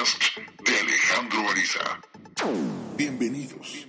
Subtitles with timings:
[0.00, 2.00] de Alejandro Ariza.
[2.96, 3.86] Bienvenidos.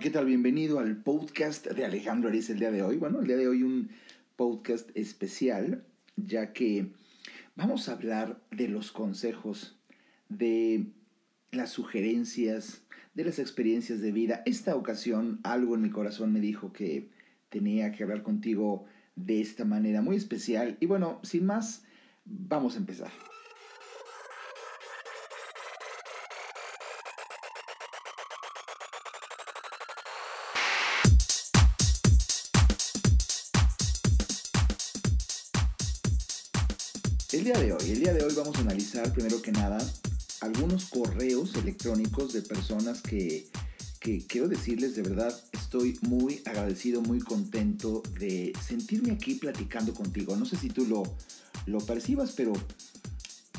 [0.00, 0.26] ¿Qué tal?
[0.26, 2.98] Bienvenido al podcast de Alejandro Ariza el día de hoy.
[2.98, 3.90] Bueno, el día de hoy un
[4.36, 6.92] podcast especial, ya que
[7.56, 9.76] vamos a hablar de los consejos,
[10.28, 10.92] de
[11.50, 12.82] las sugerencias,
[13.14, 14.44] de las experiencias de vida.
[14.46, 17.10] Esta ocasión algo en mi corazón me dijo que
[17.48, 18.84] tenía que hablar contigo
[19.16, 20.76] de esta manera muy especial.
[20.78, 21.82] Y bueno, sin más,
[22.24, 23.12] vamos a empezar.
[37.32, 39.78] El día de hoy, el día de hoy vamos a analizar primero que nada
[40.42, 43.48] algunos correos electrónicos de personas que,
[44.00, 50.36] que quiero decirles de verdad estoy muy agradecido, muy contento de sentirme aquí platicando contigo.
[50.36, 51.04] No sé si tú lo,
[51.66, 52.52] lo percibas, pero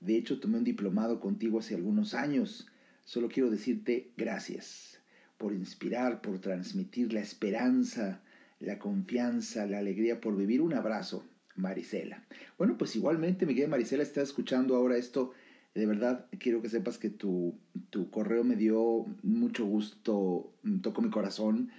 [0.00, 2.66] De hecho, tomé un diplomado contigo hace algunos años.
[3.04, 5.00] Solo quiero decirte gracias
[5.36, 8.22] por inspirar, por transmitir la esperanza,
[8.58, 10.62] la confianza, la alegría por vivir.
[10.62, 12.24] Un abrazo, Marisela.
[12.56, 15.32] Bueno, pues igualmente, mi querida Marisela, está escuchando ahora esto.
[15.74, 17.54] De verdad, quiero que sepas que tu,
[17.90, 20.52] tu correo me dio mucho gusto,
[20.82, 21.70] tocó mi corazón,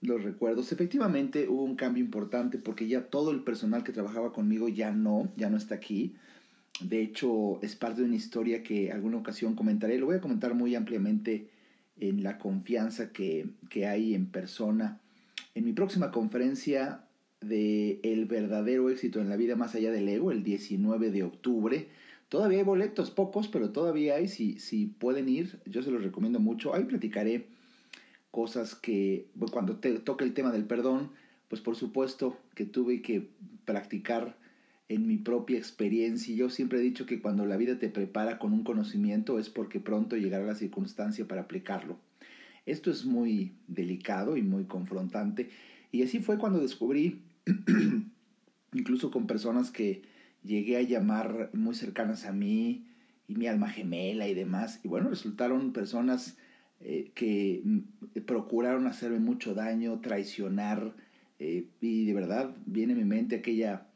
[0.00, 0.72] los recuerdos.
[0.72, 5.32] Efectivamente, hubo un cambio importante porque ya todo el personal que trabajaba conmigo ya no,
[5.36, 6.14] ya no está aquí.
[6.80, 9.98] De hecho, es parte de una historia que alguna ocasión comentaré.
[9.98, 11.48] Lo voy a comentar muy ampliamente
[11.98, 15.00] en la confianza que, que hay en persona.
[15.54, 17.04] En mi próxima conferencia
[17.40, 21.88] de El verdadero éxito en la vida más allá del ego, el 19 de octubre.
[22.28, 24.28] Todavía hay boletos, pocos, pero todavía hay.
[24.28, 26.74] Si, si pueden ir, yo se los recomiendo mucho.
[26.74, 27.46] Ahí platicaré
[28.30, 31.10] cosas que, cuando te toque el tema del perdón,
[31.48, 33.28] pues por supuesto que tuve que
[33.64, 34.36] practicar
[34.88, 36.34] en mi propia experiencia.
[36.34, 39.80] Yo siempre he dicho que cuando la vida te prepara con un conocimiento es porque
[39.80, 41.96] pronto llegará la circunstancia para aplicarlo.
[42.66, 45.48] Esto es muy delicado y muy confrontante.
[45.90, 47.22] Y así fue cuando descubrí,
[48.74, 50.02] incluso con personas que
[50.48, 52.86] llegué a llamar muy cercanas a mí
[53.28, 54.80] y mi alma gemela y demás.
[54.82, 56.38] Y bueno, resultaron personas
[56.80, 57.62] eh, que
[58.26, 60.94] procuraron hacerme mucho daño, traicionar.
[61.38, 63.86] Eh, y de verdad viene a mi mente aquella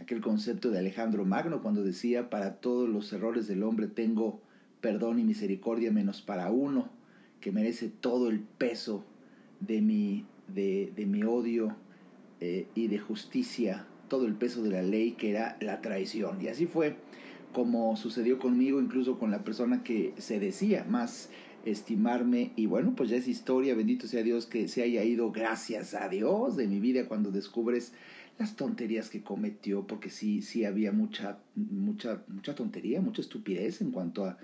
[0.00, 4.40] aquel concepto de Alejandro Magno cuando decía, para todos los errores del hombre tengo
[4.80, 6.88] perdón y misericordia menos para uno,
[7.40, 9.04] que merece todo el peso
[9.60, 11.76] de mi, de, de mi odio
[12.40, 16.40] eh, y de justicia, todo el peso de la ley que era la traición.
[16.42, 16.96] Y así fue
[17.52, 21.30] como sucedió conmigo, incluso con la persona que se decía más
[21.64, 25.94] estimarme y bueno, pues ya es historia, bendito sea Dios que se haya ido, gracias
[25.94, 27.92] a Dios de mi vida cuando descubres
[28.38, 33.90] las tonterías que cometió, porque sí, sí había mucha, mucha, mucha tontería, mucha estupidez en
[33.90, 34.38] cuanto a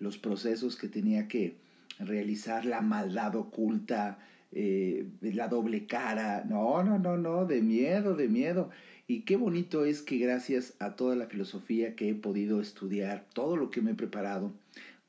[0.00, 1.56] los procesos que tenía que
[2.00, 4.18] realizar, la maldad oculta,
[4.52, 8.70] eh, la doble cara, no, no, no, no, de miedo, de miedo.
[9.06, 13.56] Y qué bonito es que gracias a toda la filosofía que he podido estudiar, todo
[13.56, 14.52] lo que me he preparado,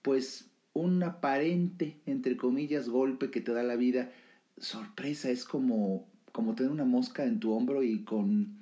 [0.01, 4.11] pues un aparente, entre comillas, golpe que te da la vida,
[4.57, 6.07] sorpresa, es como
[6.37, 8.59] como tener una mosca en tu hombro y con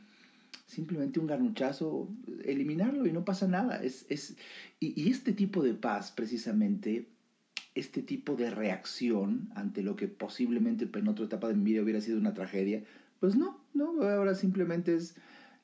[0.66, 2.08] simplemente un garnuchazo
[2.46, 3.84] eliminarlo y no pasa nada.
[3.84, 4.38] Es, es,
[4.80, 7.10] y, este tipo de paz, precisamente,
[7.76, 12.00] este tipo de reacción ante lo que posiblemente en otra etapa de mi vida hubiera
[12.00, 12.82] sido una tragedia,
[13.20, 15.16] pues no, no, ahora simplemente es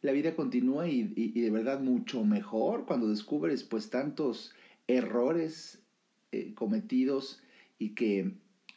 [0.02, 4.54] la vida continúa y, y, de verdad mucho mejor cuando descubres pues tantos
[4.88, 5.80] errores
[6.32, 7.42] eh, cometidos
[7.78, 8.34] y que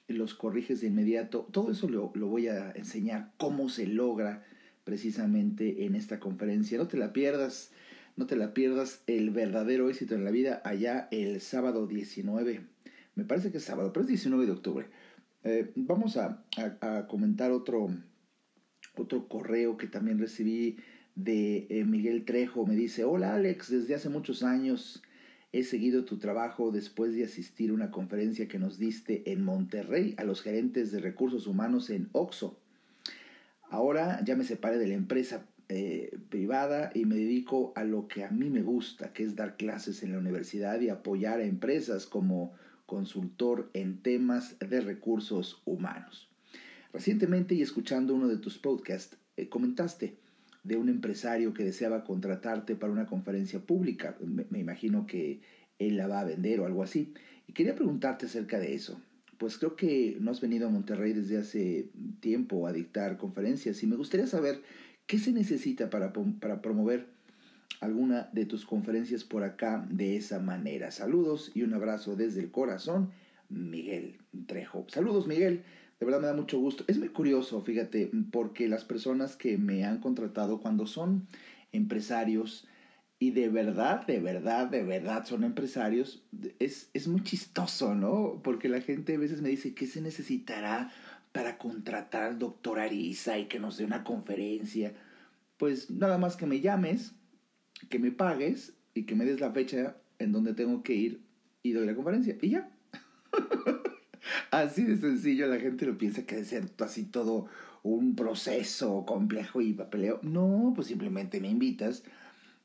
[0.08, 1.48] los corriges de inmediato.
[1.50, 4.44] Todo eso lo, lo, voy a enseñar, cómo se logra
[4.84, 6.78] precisamente en esta conferencia.
[6.78, 7.72] No te la pierdas.
[8.16, 12.60] No te la pierdas el verdadero éxito en la vida allá el sábado 19.
[13.16, 14.86] Me parece que es sábado, pero es 19 de octubre.
[15.42, 16.44] Eh, vamos a,
[16.80, 17.90] a, comentar otro,
[18.96, 20.76] otro correo que también recibí
[21.14, 22.66] de eh, Miguel Trejo.
[22.66, 25.02] Me dice, hola Alex, desde hace muchos años
[25.52, 30.14] he seguido tu trabajo después de asistir a una conferencia que nos diste en Monterrey
[30.18, 32.58] a los gerentes de recursos humanos en OXO.
[33.70, 38.24] Ahora ya me separé de la empresa eh, privada y me dedico a lo que
[38.24, 42.06] a mí me gusta, que es dar clases en la universidad y apoyar a empresas
[42.06, 42.52] como
[42.86, 46.33] consultor en temas de recursos humanos.
[46.94, 50.16] Recientemente y escuchando uno de tus podcasts, eh, comentaste
[50.62, 54.16] de un empresario que deseaba contratarte para una conferencia pública.
[54.48, 55.40] me imagino que
[55.78, 57.12] él la va a vender o algo así.
[57.46, 58.98] Y quería preguntarte acerca de eso
[59.38, 63.86] pues creo que no has venido a Monterrey desde hace tiempo a dictar conferencias y
[63.86, 64.62] me gustaría saber
[65.06, 67.06] qué se necesita para, para promover
[67.80, 70.90] alguna de tus conferencias por acá de esa manera.
[70.90, 73.10] Saludos y un abrazo desde el corazón,
[73.48, 74.86] Miguel Trejo.
[74.88, 75.62] Saludos, Miguel.
[76.00, 76.84] De verdad me da mucho gusto.
[76.86, 81.26] Es muy curioso, fíjate, porque las personas que me han contratado cuando son
[81.72, 82.66] empresarios,
[83.18, 86.22] y de verdad, de verdad, de verdad son empresarios,
[86.58, 88.40] es, es muy chistoso, ¿no?
[88.42, 90.92] Porque la gente a veces me dice, ¿qué se necesitará
[91.32, 94.94] para contratar al doctor Arisa y que nos dé una conferencia?
[95.56, 97.14] Pues nada más que me llames,
[97.88, 101.20] que me pagues y que me des la fecha en donde tengo que ir
[101.62, 102.36] y doy la conferencia.
[102.42, 102.73] Y ya.
[104.60, 107.46] Así de sencillo, la gente lo piensa que debe ser así todo
[107.82, 110.20] un proceso complejo y papeleo.
[110.22, 112.02] No, pues simplemente me invitas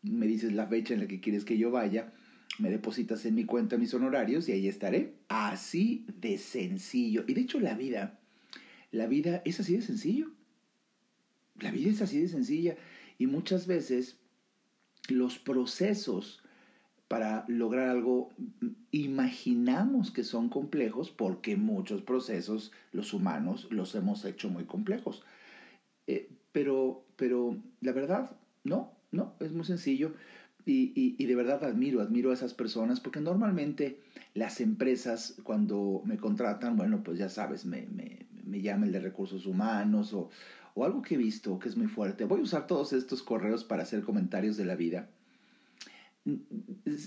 [0.02, 2.14] me dices la fecha en la que quieres que yo vaya,
[2.58, 5.14] me depositas en mi cuenta mis honorarios y ahí estaré.
[5.28, 7.24] Así de sencillo.
[7.28, 8.20] Y de hecho la vida,
[8.92, 10.32] la vida es así de sencillo.
[11.60, 12.76] La vida es así de sencilla.
[13.18, 14.18] Y muchas veces
[15.10, 16.42] los procesos
[17.10, 18.30] para lograr algo
[18.92, 25.24] imaginamos que son complejos porque muchos procesos los humanos los hemos hecho muy complejos.
[26.08, 28.32] Eh, pero, pero la verdad,
[28.64, 30.14] no, no, es muy sencillo.
[30.66, 34.00] Y, y, de verdad admiro, admiro a esas personas porque normalmente
[34.36, 39.48] las empresas cuando me contratan, bueno, pues ya sabes, me, me, me llama de recursos
[39.48, 40.30] humanos o,
[40.76, 42.26] o algo que he visto que es muy fuerte.
[42.26, 45.10] Voy a usar todos estos correos para hacer comentarios de la vida.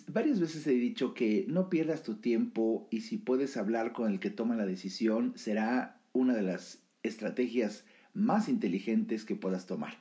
[0.08, 4.20] Varias veces he dicho que no pierdas tu tiempo y si puedes hablar con el
[4.20, 7.84] que toma la decisión será una de las estrategias
[8.14, 9.94] más inteligentes que puedas tomar.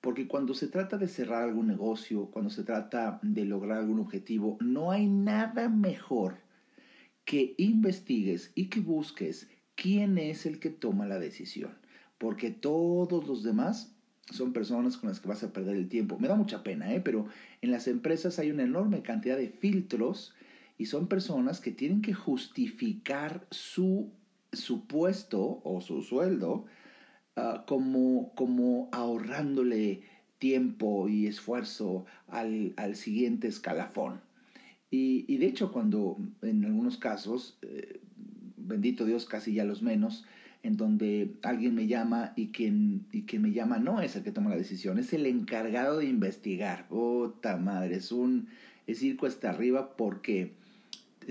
[0.00, 4.58] Porque cuando se trata de cerrar algún negocio, cuando se trata de lograr algún objetivo,
[4.60, 6.36] no hay nada mejor
[7.24, 11.72] que investigues y que busques quién es el que toma la decisión.
[12.18, 13.95] Porque todos los demás
[14.30, 16.18] son personas con las que vas a perder el tiempo.
[16.18, 17.00] Me da mucha pena, ¿eh?
[17.00, 17.26] pero
[17.62, 20.34] en las empresas hay una enorme cantidad de filtros
[20.78, 24.10] y son personas que tienen que justificar su,
[24.52, 26.66] su puesto o su sueldo
[27.38, 30.00] Ah, como, como ahorrándole
[30.38, 34.22] tiempo y esfuerzo al, al siguiente escalafón.
[34.90, 38.00] Y, de hecho cuando en algunos casos, eh,
[38.56, 40.24] bendito Dios, casi ya los menos,
[40.66, 44.32] en donde alguien me llama y quien, y quien me llama no es el que
[44.32, 46.88] toma la decisión, es el encargado de investigar.
[46.88, 48.48] Puta madre, es un
[48.86, 50.52] es ir cuesta arriba porque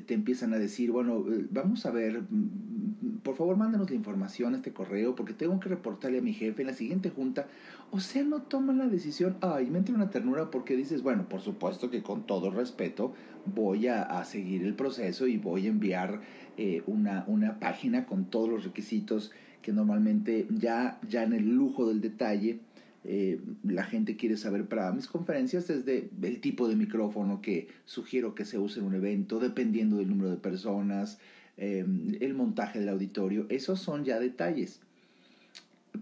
[0.06, 4.54] te empiezan a decir, bueno, eh, vamos a ver, mm, por favor mándanos la información
[4.54, 7.48] a este correo porque tengo que reportarle a mi jefe en la siguiente junta.
[7.92, 9.38] O sea, no toman la decisión.
[9.42, 13.14] Ay, me entra una ternura porque dices, bueno, por supuesto que con todo respeto
[13.46, 16.22] voy a, seguir el proceso y voy a enviar
[16.58, 21.88] eh, una, una página con todos los requisitos que normalmente ya, ya en el lujo
[21.88, 22.60] del detalle
[23.08, 28.34] eh, la gente quiere saber para mis conferencias desde el tipo de micrófono que sugiero
[28.34, 31.20] que se use en un evento, dependiendo del número de personas,
[31.58, 31.86] eh,
[32.20, 34.80] el montaje del auditorio, esos son ya detalles.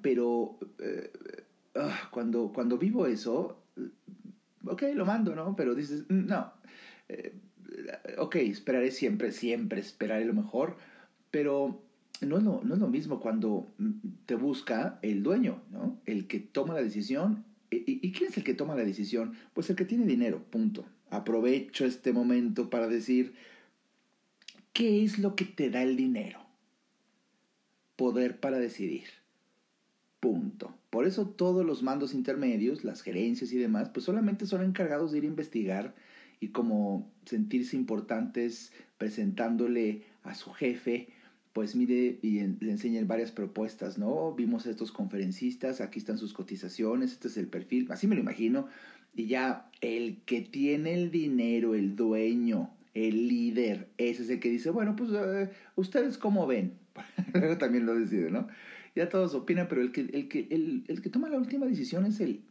[0.02, 1.12] Pero eh,
[1.76, 3.64] ah, cuando, cuando vivo eso,
[4.66, 5.56] ok, lo mando, ¿no?
[5.56, 6.54] Pero dices, mm, no,
[8.18, 10.78] ok, esperaré siempre, siempre esperaré lo mejor,
[11.32, 11.82] pero
[12.22, 13.92] no es, lo, no es lo mismo cuando mm,
[14.26, 16.00] te busca el dueño, ¿no?
[16.06, 17.46] El que toma la decisión.
[17.72, 19.34] ¿Y, quién es el que toma la decisión?
[19.54, 20.86] Pues el que tiene dinero, punto.
[21.10, 23.34] Aprovecho este momento para decir,
[24.74, 26.40] ¿qué es lo que te da el dinero?
[27.96, 29.06] Poder para decidir.
[30.20, 30.76] Punto.
[30.94, 35.18] Por eso todos los mandos intermedios, las gerencias y demás, pues solamente son encargados de
[35.18, 35.96] ir a investigar
[36.40, 41.08] y como sentirse importantes presentándole a su jefe
[41.52, 44.36] pues mire y le enseñen varias propuestas, ¿no?
[44.36, 48.22] Vimos a estos conferencistas, aquí están sus cotizaciones, este es el perfil, así me lo
[48.22, 48.68] imagino,
[49.16, 54.52] y ya el que tiene el dinero, el dueño, el líder, ese es el que
[54.52, 56.74] dice, bueno, pues eh, ustedes cómo ven,
[57.60, 58.48] también lo decide, ¿no?
[58.96, 62.06] Ya todos opinan, pero el que, el que, el, el que toma la última decisión
[62.06, 62.44] es el,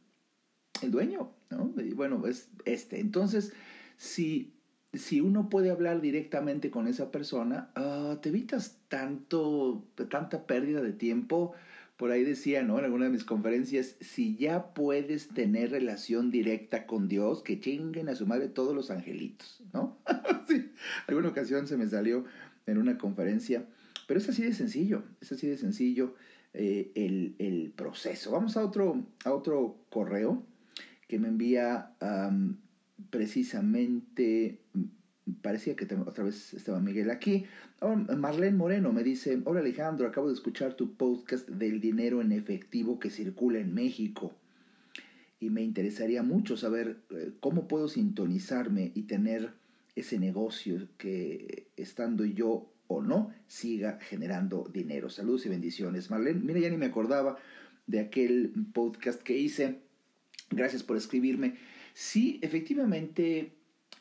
[0.83, 1.73] el dueño, ¿no?
[1.95, 3.01] Bueno, es este.
[3.01, 3.53] Entonces,
[3.97, 4.53] si
[4.93, 10.93] si uno puede hablar directamente con esa persona, ah, te evitas tanto, tanta pérdida de
[10.93, 11.53] tiempo.
[11.97, 12.79] Por ahí decía, ¿no?
[12.79, 18.09] En alguna de mis conferencias, si ya puedes tener relación directa con Dios, que chinguen
[18.09, 19.99] a su madre todos los angelitos, ¿no?
[20.49, 20.73] sí,
[21.07, 22.25] alguna ocasión se me salió
[22.67, 23.67] en una conferencia,
[24.07, 26.15] pero es así de sencillo, es así de sencillo
[26.55, 28.31] eh, el, el, proceso.
[28.31, 30.45] Vamos a otro, a otro correo
[31.09, 31.93] que me envía
[33.11, 34.61] precisamente,
[35.43, 37.45] parecía que otra vez estaba Miguel aquí.
[38.17, 42.99] Marlene Moreno me dice, hola Alejandro, acabo de escuchar tu podcast del dinero en efectivo
[42.99, 44.35] que circula en México.
[45.39, 49.53] Y me interesaría mucho saber eh, cómo puedo sintonizarme y tener
[49.97, 55.11] ese negocio que estando yo o no siga generando dinero.
[55.11, 56.11] Saludos y bendiciones.
[56.11, 57.37] Marlene, mira, ya ni me acordaba
[57.87, 59.81] de aquel podcast que hice.
[60.51, 61.57] Gracias por escribirme.
[61.95, 63.53] Sí, efectivamente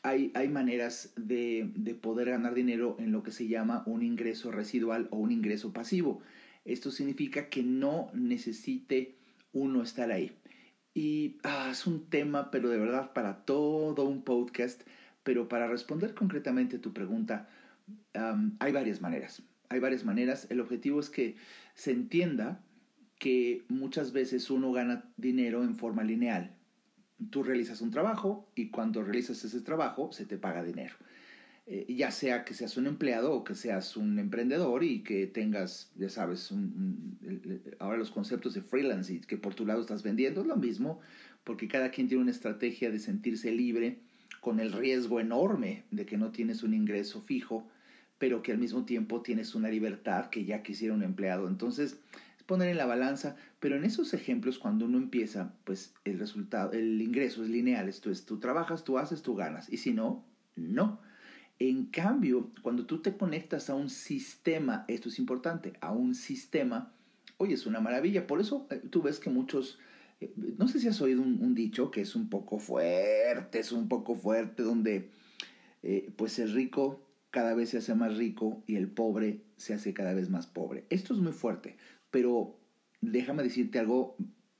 [0.02, 4.50] hay, hay maneras de, de, poder ganar dinero en lo que se llama un ingreso
[4.50, 6.20] residual o un ingreso pasivo.
[6.64, 9.16] Esto significa que no necesite
[9.52, 10.32] uno estar ahí.
[10.94, 14.82] Y ah, es un tema, pero de verdad, para todo un podcast.
[15.22, 17.48] Pero para responder concretamente tu pregunta,
[18.58, 19.42] hay varias maneras.
[19.68, 20.46] Hay varias maneras.
[20.50, 21.36] El objetivo es que
[21.74, 22.60] se entienda
[23.18, 26.54] que muchas veces uno gana dinero en forma lineal
[27.30, 30.94] tú realizas un trabajo y cuando realizas ese trabajo se te paga dinero.
[31.66, 35.92] Eh, ya sea que seas un empleado o que seas un emprendedor y que tengas,
[35.96, 36.52] ya sabes,
[37.78, 41.00] ahora los conceptos de freelance y que por tu lado estás vendiendo es lo mismo,
[41.44, 44.00] porque cada quien tiene una estrategia de sentirse libre
[44.40, 47.68] con el riesgo enorme de que no tienes un ingreso fijo,
[48.22, 51.48] pero que al mismo tiempo tienes una libertad que ya quisiera un empleado.
[51.48, 51.98] Entonces,
[52.46, 57.02] poner en la balanza, pero en esos ejemplos cuando uno empieza, pues el resultado, el
[57.02, 60.24] ingreso es lineal, es, tú trabajas, tú haces, tú ganas, y si no,
[60.54, 61.00] no.
[61.58, 66.92] En cambio, cuando tú te conectas a un sistema, esto es importante, a un sistema,
[67.38, 69.80] oye, es una maravilla, por eso eh, tú ves que muchos,
[70.20, 73.88] eh, no sé si has oído un, dicho que es un poco fuerte, es un
[73.88, 75.10] poco fuerte, donde
[75.82, 77.00] eh, pues el rico
[77.32, 80.84] cada vez se hace más rico y el pobre se hace cada vez más pobre.
[80.90, 81.76] Esto es muy fuerte.
[82.10, 82.58] Pero
[83.00, 84.16] déjame decirte algo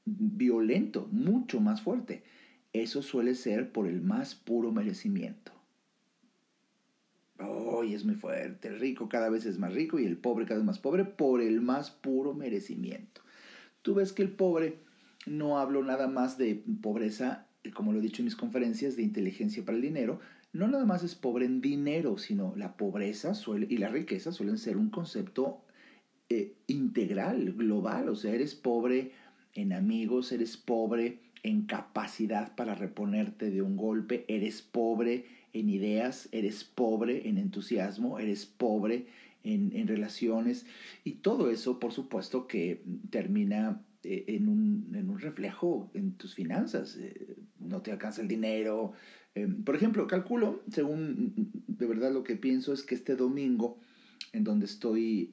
[0.06, 2.24] violento, mucho más fuerte.
[2.72, 5.52] Eso suele ser por el más puro merecimiento.
[7.38, 8.68] Hoy es muy fuerte.
[8.68, 11.42] El rico cada vez es más rico y el pobre cada vez más pobre por
[11.42, 13.20] el más puro merecimiento.
[13.82, 14.78] Tú ves que el pobre
[15.26, 19.62] no hablo nada más de pobreza, como lo he dicho en mis conferencias, de inteligencia
[19.62, 20.20] para el dinero.
[20.52, 24.58] No nada más es pobre en dinero, sino la pobreza suele, y la riqueza suelen
[24.58, 25.64] ser un concepto
[26.28, 29.12] eh, integral, global, o sea, eres pobre
[29.54, 36.28] en amigos, eres pobre en capacidad para reponerte de un golpe, eres pobre en ideas,
[36.32, 39.06] eres pobre en entusiasmo, eres pobre
[39.44, 40.66] en, en relaciones
[41.04, 46.34] y todo eso, por supuesto, que termina eh, en, un, en, un, reflejo en tus
[46.34, 46.96] finanzas.
[46.96, 48.92] Eh, no te alcanza el dinero.
[49.64, 51.32] Por ejemplo, calculo, según
[51.66, 53.78] de verdad lo que pienso es que este domingo,
[54.32, 55.32] en donde estoy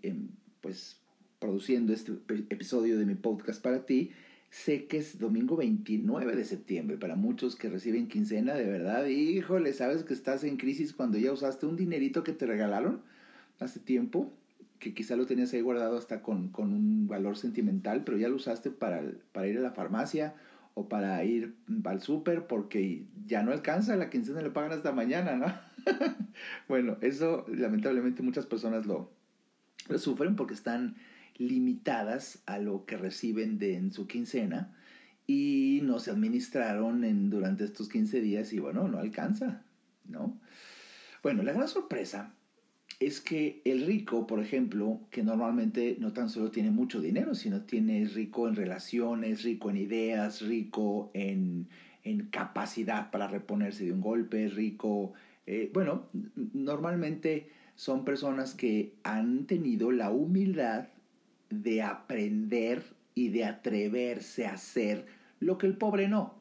[0.61, 0.99] pues
[1.39, 2.13] produciendo este
[2.49, 4.11] episodio de mi podcast para ti,
[4.49, 6.97] sé que es domingo 29 de septiembre.
[6.97, 11.31] Para muchos que reciben quincena, de verdad, híjole, sabes que estás en crisis cuando ya
[11.31, 13.01] usaste un dinerito que te regalaron
[13.59, 14.33] hace tiempo,
[14.79, 18.35] que quizá lo tenías ahí guardado hasta con, con un valor sentimental, pero ya lo
[18.35, 19.03] usaste para,
[19.33, 20.35] para ir a la farmacia
[20.73, 25.35] o para ir al súper porque ya no alcanza, la quincena le pagan hasta mañana,
[25.35, 25.53] ¿no?
[26.67, 29.11] bueno, eso lamentablemente muchas personas lo,
[29.87, 30.95] lo sufren porque están
[31.37, 34.75] limitadas a lo que reciben de, en su quincena
[35.25, 39.63] y no se administraron en, durante estos 15 días y bueno, no alcanza,
[40.05, 40.39] ¿no?
[41.21, 42.33] Bueno, la gran sorpresa
[42.99, 47.61] es que el rico, por ejemplo, que normalmente no tan solo tiene mucho dinero, sino
[47.61, 51.67] tiene rico en relaciones, rico en ideas, rico en,
[52.03, 55.13] en capacidad para reponerse de un golpe, rico,
[55.47, 56.07] eh, bueno,
[56.53, 60.89] normalmente son personas que han tenido la humildad
[61.49, 62.83] de aprender
[63.15, 65.05] y de atreverse a hacer
[65.39, 66.35] lo que el pobre no.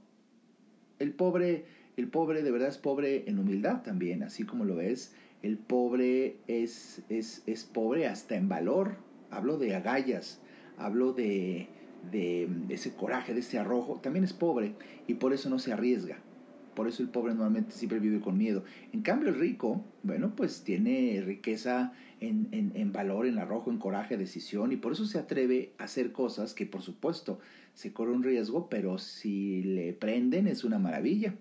[0.98, 5.14] El pobre, el pobre de verdad es pobre en humildad también, así como lo es
[5.42, 8.96] El pobre es, es, es pobre hasta en valor.
[9.30, 10.40] Hablo de agallas,
[10.76, 11.68] hablo de,
[12.10, 14.00] de, ese coraje, de ese arrojo.
[14.02, 14.74] También es pobre
[15.06, 16.18] y por eso no se arriesga.
[16.74, 18.62] Por eso el pobre normalmente siempre vive con miedo.
[18.92, 23.78] En cambio, el rico, bueno, pues tiene riqueza en, en, en, valor, en arrojo, en
[23.78, 27.40] coraje, decisión, y por eso se atreve a hacer cosas que, por supuesto,
[27.74, 31.34] se corre un riesgo, pero si le prenden es una maravilla.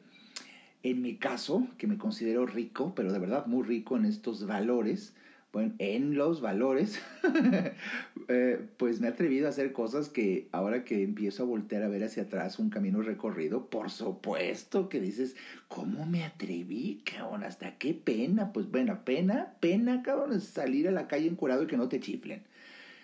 [0.83, 5.15] En mi caso, que me considero rico, pero de verdad muy rico en estos valores,
[5.53, 7.01] bueno, en los valores,
[8.27, 11.87] eh, pues me he atrevido a hacer cosas que ahora que empiezo a voltear a
[11.87, 15.35] ver hacia atrás un camino recorrido, por supuesto que dices,
[15.67, 17.43] ¿cómo me atreví, cabrón?
[17.43, 18.53] ¿Hasta qué pena?
[18.53, 22.43] Pues bueno, pena, pena, cabrón, salir a la calle encurado y que no te chiflen.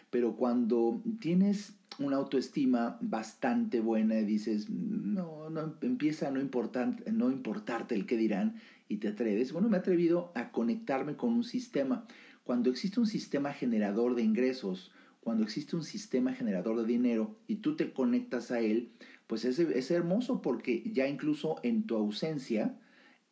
[0.10, 7.32] Pero cuando tienes una autoestima bastante buena y dices, no, no empieza a no, no
[7.32, 8.56] importarte el que dirán
[8.88, 9.54] y te atreves.
[9.54, 12.06] Bueno, me he atrevido a conectarme con un sistema.
[12.44, 17.56] Cuando existe un sistema generador de ingresos, cuando existe un sistema generador de dinero y
[17.58, 18.92] tú te conectas a él,
[19.28, 22.80] pues es, es hermoso porque ya incluso en tu ausencia,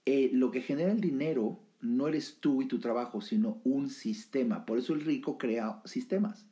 [0.06, 4.66] eh, lo que genera el dinero no eres tú y tu trabajo, sino un sistema.
[4.66, 6.51] Por eso el rico crea sistemas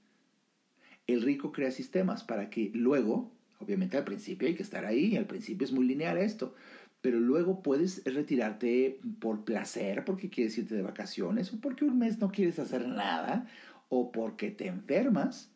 [1.13, 5.25] el rico crea sistemas para que luego, obviamente al principio hay que estar ahí, al
[5.25, 6.56] principio es muy lineal esto,
[7.01, 12.20] pero luego puedes retirarte por placer, porque quieres irte de vacaciones, o porque un mes
[12.20, 13.48] no quieres hacer nada,
[13.88, 15.50] o porque te enfermas,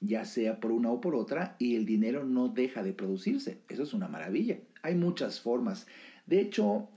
[0.00, 3.58] ya sea por una o por otra, y el dinero no deja de producirse.
[3.68, 4.58] Eso es una maravilla.
[4.82, 5.86] Hay muchas formas.
[6.26, 6.88] De hecho,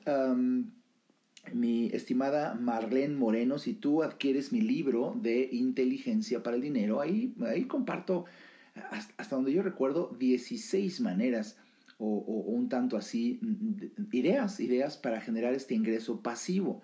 [1.53, 7.33] mi estimada Marlene Moreno, si tú adquieres mi libro de inteligencia para el dinero, ahí,
[7.45, 8.25] ahí comparto,
[9.17, 11.57] hasta donde yo recuerdo, 16 maneras
[11.97, 13.39] o, un tanto así,
[14.11, 16.81] ideas, ideas para generar este ingreso pasivo.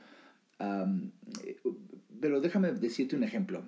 [2.19, 3.63] pero déjame decirte un ejemplo.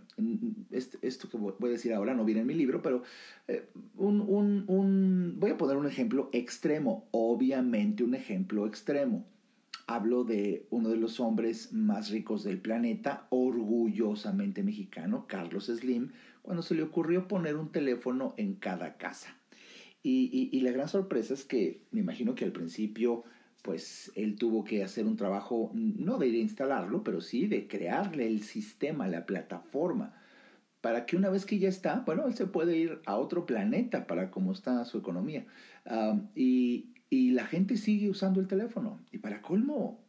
[0.72, 3.04] Este, esto que voy a decir ahora no viene en mi libro, pero
[3.48, 9.26] eh, un, un, un, voy a poner un ejemplo extremo, obviamente un ejemplo extremo
[9.90, 16.12] hablo de uno de los hombres más ricos del planeta, orgullosamente mexicano, Carlos Slim,
[16.44, 19.36] cuando se le ocurrió poner un teléfono en cada casa.
[20.04, 23.24] Y, la gran sorpresa es que me imagino que al principio
[23.64, 27.68] pues él tuvo que hacer un trabajo, no de ir a instalarlo, pero sí de
[27.68, 30.14] crearle el sistema, la plataforma,
[30.82, 34.06] para que una vez que ya está, bueno, él se puede ir a otro planeta
[34.06, 35.46] para cómo está su economía.
[35.86, 39.00] Ah, y, y la gente sigue usando el teléfono.
[39.12, 40.00] Y para colmo,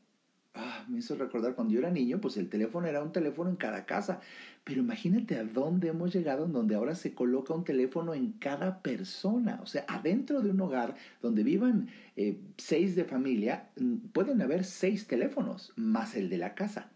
[0.55, 3.57] ah, me hizo recordar cuando yo era niño, pues el teléfono era un teléfono en
[3.57, 4.21] cada casa.
[4.65, 8.83] Pero imagínate a dónde hemos llegado en donde ahora se coloca un teléfono en cada
[8.83, 9.61] persona.
[9.63, 14.65] O sea, adentro de un hogar donde vivan eh, seis de familia, mm, pueden haber
[14.65, 16.91] seis teléfonos, más el de la casa.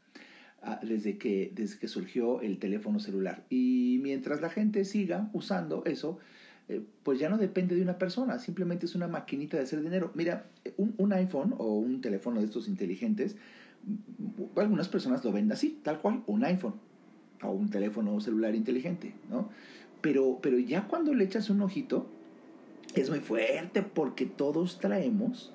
[0.66, 3.44] Ah, desde, que, desde que surgió el teléfono celular.
[3.50, 6.18] Y mientras la gente siga usando eso,
[6.68, 10.10] eh, pues ya no depende de una persona, simplemente es una maquinita de hacer dinero.
[10.14, 10.46] Mira,
[10.76, 13.36] un, un, iPhone o un teléfono de estos inteligentes,
[13.86, 16.74] mm, algunas personas lo ven así, tal cual, un iPhone
[17.42, 19.50] o un teléfono celular inteligente, ¿no?
[20.00, 22.06] Pero, pero ya cuando le echas un ojito,
[22.94, 25.52] es muy fuerte porque todos traemos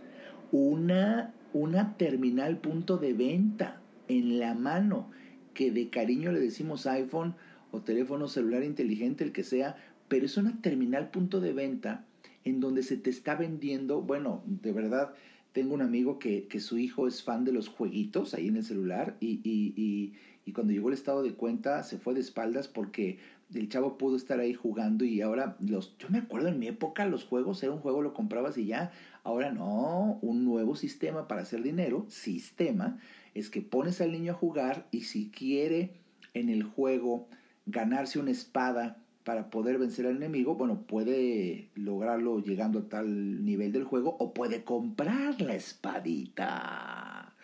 [0.52, 5.10] una, una terminal punto de venta en la mano,
[5.54, 7.36] que de cariño le decimos iPhone
[7.72, 9.78] o teléfono celular inteligente, el que sea,
[10.10, 12.06] pero es una terminal punto de venta
[12.44, 15.14] en donde se te está vendiendo, bueno, de verdad,
[15.54, 18.64] tengo un amigo que, que su hijo es fan de los jueguitos ahí en el
[18.64, 20.14] celular y, y, y,
[20.46, 23.20] y, cuando llegó el estado de cuenta se fue de espaldas porque
[23.54, 27.06] el chavo pudo estar ahí jugando y ahora los, yo me acuerdo en mi época
[27.06, 28.92] los juegos era un juego lo comprabas y ya,
[29.24, 33.00] ahora no, un nuevo sistema para hacer dinero, sistema,
[33.34, 35.94] es que pones al niño a jugar y si quiere
[36.34, 37.28] en el juego
[37.66, 43.72] ganarse una espada para poder vencer al enemigo, bueno, puede lograrlo llegando a tal nivel
[43.72, 47.36] del juego o puede comprar la espadita.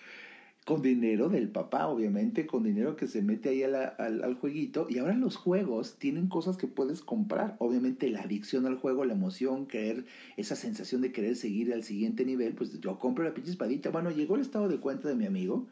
[0.66, 4.88] Con dinero del papá, obviamente, con dinero que se mete ahí al, jueguito.
[4.90, 7.56] Y ahora los juegos tienen cosas que puedes comprar.
[7.60, 10.06] Obviamente la adicción al juego, la emoción, querer,
[10.38, 13.92] esa sensación de querer seguir al siguiente nivel, pues yo compro la pinche espadita.
[13.92, 15.68] Bueno, llegó el estado de cuenta de mi amigo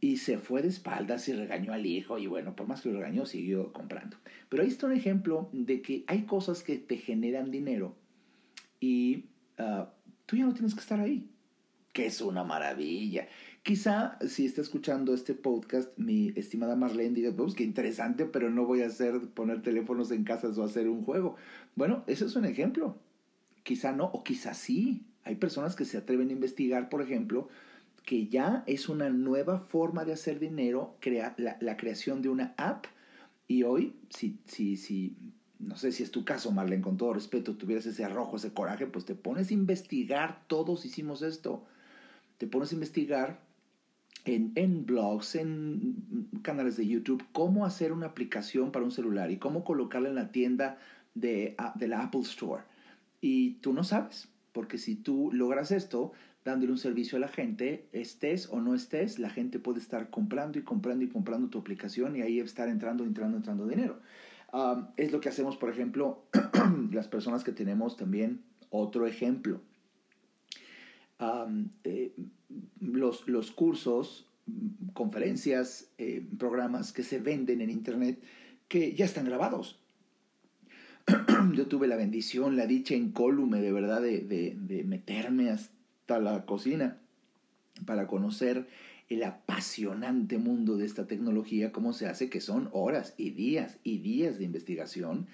[0.00, 2.98] y se fue de espaldas y regañó al hijo y bueno, por más que lo
[2.98, 4.16] regañó, siguió comprando.
[4.48, 7.96] Pero ahí está un ejemplo de que hay cosas que te generan dinero
[8.80, 9.24] y
[9.58, 9.90] ah,
[10.26, 11.28] tú ya no tienes que estar ahí,
[11.92, 13.28] que es una maravilla.
[13.62, 18.64] Quizá si está escuchando este podcast, mi estimada Marlene diga, pues qué interesante, pero no
[18.64, 21.36] voy a hacer poner teléfonos en casas o hacer un juego.
[21.74, 22.98] Bueno, ese es un ejemplo.
[23.64, 25.06] Quizá no, o quizá sí.
[25.24, 27.48] Hay personas que se atreven a investigar, por ejemplo,
[28.06, 32.86] que ya es una nueva forma de hacer dinero, crea, la, creación de una app.
[33.48, 35.16] Y hoy, si, si, si,
[35.58, 38.86] no sé si es tu caso, Marlene, con todo respeto, tuvieras ese arrojo, ese coraje,
[38.86, 41.64] pues te pones a investigar, todos hicimos esto,
[42.38, 43.40] te pones a investigar
[44.24, 49.38] en, en, blogs, en canales de YouTube, cómo hacer una aplicación para un celular y
[49.38, 50.78] cómo colocarla en la tienda
[51.16, 52.62] de, de la Apple Store.
[53.20, 56.12] Y tú no sabes, porque si tú logras esto,
[56.46, 60.60] dándole un servicio a la gente, estés o no estés, la gente puede estar comprando
[60.60, 63.98] y comprando y comprando tu aplicación y ahí estar entrando, entrando, entrando dinero.
[64.52, 66.22] Um, es lo que hacemos, por ejemplo,
[66.92, 69.60] las personas que tenemos también otro ejemplo.
[71.82, 72.14] Eh,
[72.80, 74.28] los, los, cursos,
[74.92, 78.22] conferencias, eh, programas que se venden en Internet
[78.68, 79.80] que ya están grabados.
[81.54, 85.75] Yo tuve la bendición, la dicha incólume de verdad de, de, de meterme hasta
[86.08, 86.98] la cocina
[87.84, 88.66] para conocer
[89.08, 93.98] el apasionante mundo de esta tecnología, cómo se hace, que son horas y días y
[93.98, 95.26] días de investigación,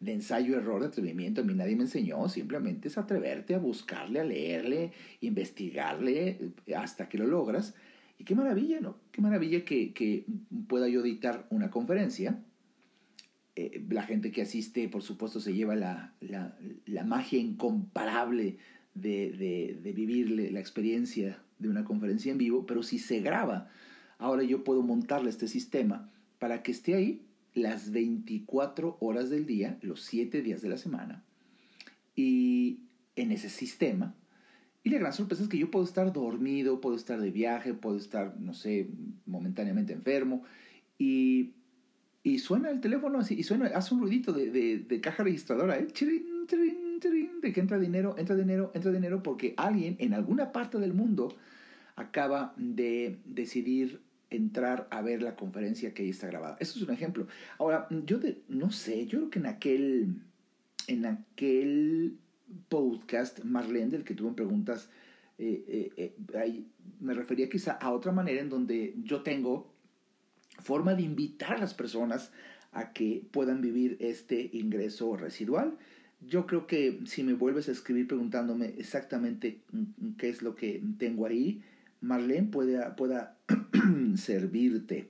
[0.00, 1.40] de ensayo, error, de atrevimiento.
[1.40, 7.18] A mí nadie me enseñó, simplemente es atreverte a buscarle, a leerle, investigarle hasta que
[7.18, 7.74] lo logras.
[8.18, 8.96] Y qué maravilla, ¿no?
[9.12, 10.24] Qué maravilla que, que
[10.66, 12.42] pueda yo dictar una conferencia.
[13.56, 18.56] Eh, la gente que asiste, por supuesto, se lleva la, la, la magia incomparable
[19.00, 23.68] de, de, vivir la experiencia de una conferencia en vivo, pero si se graba,
[24.18, 27.22] ahora yo puedo montarle este sistema para que esté ahí
[27.54, 31.24] las 24 horas del día, los 7 días de la semana,
[32.14, 32.80] y
[33.16, 34.14] en ese sistema.
[34.84, 37.96] Y la gran sorpresa es que yo puedo estar dormido, puedo estar de viaje, puedo
[37.96, 38.88] estar, no sé,
[39.26, 40.44] momentáneamente enfermo,
[40.98, 41.54] y,
[42.38, 45.86] suena el teléfono así, y suena, hace un ruidito de, caja registradora, ¿eh?
[45.92, 50.78] Chirin, chirin, de que entra dinero, entra dinero, entra dinero, porque alguien en alguna parte
[50.78, 51.36] del mundo
[51.96, 56.56] acaba de decidir entrar a ver la conferencia que ahí está grabada.
[56.60, 57.26] Eso es un ejemplo.
[57.58, 60.14] Ahora, yo no sé, yo creo que en aquel,
[60.86, 62.18] en aquel
[62.68, 64.90] podcast, Marlene, del que tuve preguntas,
[65.38, 66.64] eh, eh, eh,
[67.00, 69.72] me refería quizá a otra manera en donde yo tengo
[70.60, 72.32] forma de invitar a las personas
[72.72, 75.78] a que puedan vivir este ingreso residual.
[76.20, 79.60] Yo creo que si me vuelves a escribir preguntándome exactamente
[80.18, 81.62] qué es lo que tengo ahí,
[82.00, 83.38] Marlene pueda, pueda
[84.16, 85.08] servirte.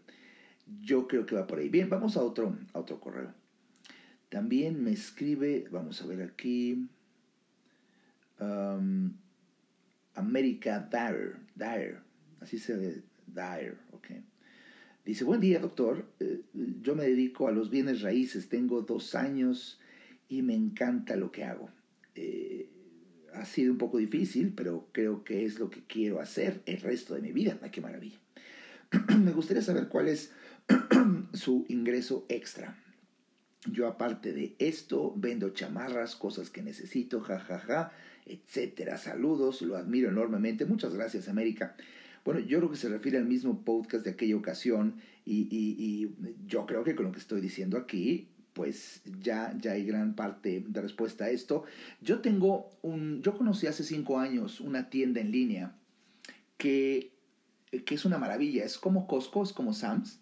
[0.82, 1.68] Yo creo que va por ahí.
[1.68, 3.32] Bien, vamos a otro, a otro correo.
[4.28, 6.86] También me escribe, vamos a ver aquí,
[8.38, 9.10] um,
[10.14, 12.00] América Dyer, Dyer,
[12.40, 14.06] así se ve, Dyer, ok.
[15.06, 16.42] Dice, buen día doctor, eh,
[16.82, 19.77] yo me dedico a los bienes raíces, tengo dos años
[20.28, 21.70] y me encanta lo que hago.
[22.14, 22.68] Eh,
[23.34, 27.14] ha sido un poco difícil, pero creo que es lo que quiero hacer el resto
[27.14, 27.58] de mi vida.
[27.62, 28.18] ¡Ay, qué maravilla!
[29.22, 30.32] Me gustaría saber cuál es
[31.32, 32.76] su ingreso extra.
[33.70, 37.92] Yo aparte de esto, vendo chamarras, cosas que necesito, jajaja, ja, ja,
[38.26, 38.98] etcétera.
[38.98, 40.64] Saludos, lo admiro enormemente.
[40.64, 41.76] Muchas gracias, América.
[42.24, 46.14] Bueno, yo creo que se refiere al mismo podcast de aquella ocasión y, y, y
[46.46, 50.64] yo creo que con lo que estoy diciendo aquí pues ya, ya hay gran parte
[50.66, 51.62] de respuesta a esto.
[52.00, 55.76] Yo tengo un, yo conocí hace cinco años una tienda en línea
[56.56, 57.12] que,
[57.86, 60.18] que es una maravilla, es como Costco, es como Sam's,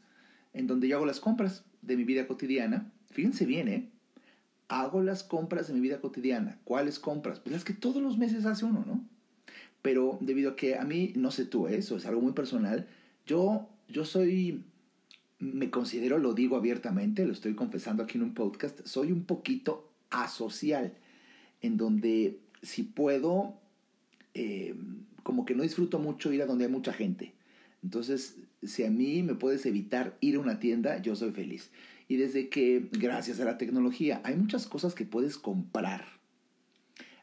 [0.53, 2.92] en donde yo hago las compras de mi vida cotidiana.
[3.11, 3.88] Fíjense bien, ¿eh?
[4.68, 6.59] Hago las compras de mi vida cotidiana.
[6.64, 7.40] ¿Cuáles compras?
[7.40, 9.03] Pues las que todos los meses hace uno, ¿no?
[9.81, 11.79] Pero debido a que a mí, no sé tú, ¿eh?
[11.79, 12.87] eso es algo muy personal,
[13.25, 14.62] yo, yo soy
[15.38, 19.90] me considero, lo digo abiertamente, lo estoy confesando aquí en un podcast, soy un poquito
[20.11, 20.94] asocial,
[21.61, 23.55] en donde si puedo,
[24.35, 24.75] eh,
[25.22, 27.35] como que no disfruto mucho ir a donde hay mucha gente.
[27.83, 31.70] Entonces, si a mí me puedes evitar ir a una tienda, yo soy feliz.
[32.09, 36.05] Y desde que, gracias a la tecnología, hay muchas cosas que puedes comprar.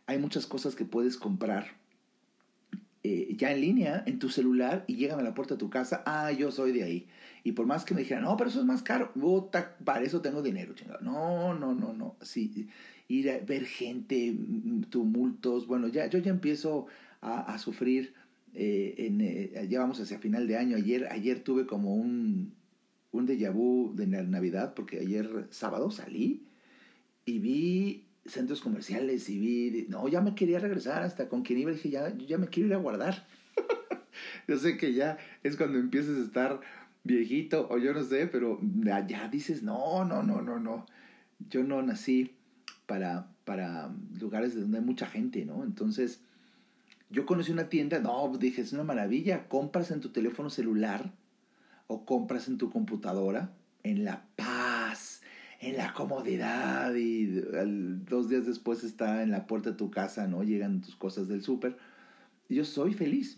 [0.05, 1.82] Hay muchas cosas que puedes comprar
[3.03, 6.03] eh, ya en línea, en tu celular, y llegan a la puerta de tu casa,
[6.05, 7.07] ah, yo soy de ahí.
[7.43, 9.11] Y por más que me dijeran, no, pero eso es más caro,
[9.83, 11.01] para eso tengo dinero, chingado.
[11.01, 12.15] No, no, no, no.
[12.21, 12.69] Sí,
[13.09, 16.87] ir a ver gente, mm, tumultos, bueno, ya, yo ya empiezo
[17.21, 18.13] a, sufrir.
[18.53, 20.77] Eh, en, eh, ya vamos hacia final de año.
[20.77, 22.53] Ayer, ayer tuve como un,
[23.11, 26.43] un déjà vu de Navidad, porque ayer sábado salí
[27.25, 31.71] y vi centros comerciales y vi, no, ya me quería regresar hasta con quien iba,
[31.71, 33.27] dije, ya, ya me quiero ir a guardar.
[34.47, 36.61] yo sé que ya es cuando empiezas a estar
[37.03, 38.59] viejito o yo no sé, pero
[39.07, 40.85] ya, dices, no, no, no, no, no.
[41.49, 42.31] Yo no nací
[42.85, 45.63] para, para lugares donde hay mucha gente, ¿no?
[45.63, 46.21] Entonces,
[47.09, 51.11] Yo conocí una tienda, no, dije, es una maravilla, compras en tu teléfono celular
[51.87, 54.52] o compras en tu computadora en la paz,
[55.63, 60.43] en la comodidad y dos días después está en la puerta de tu casa, ¿no?
[60.43, 61.77] Llegan tus cosas del súper.
[62.49, 63.37] Yo soy feliz.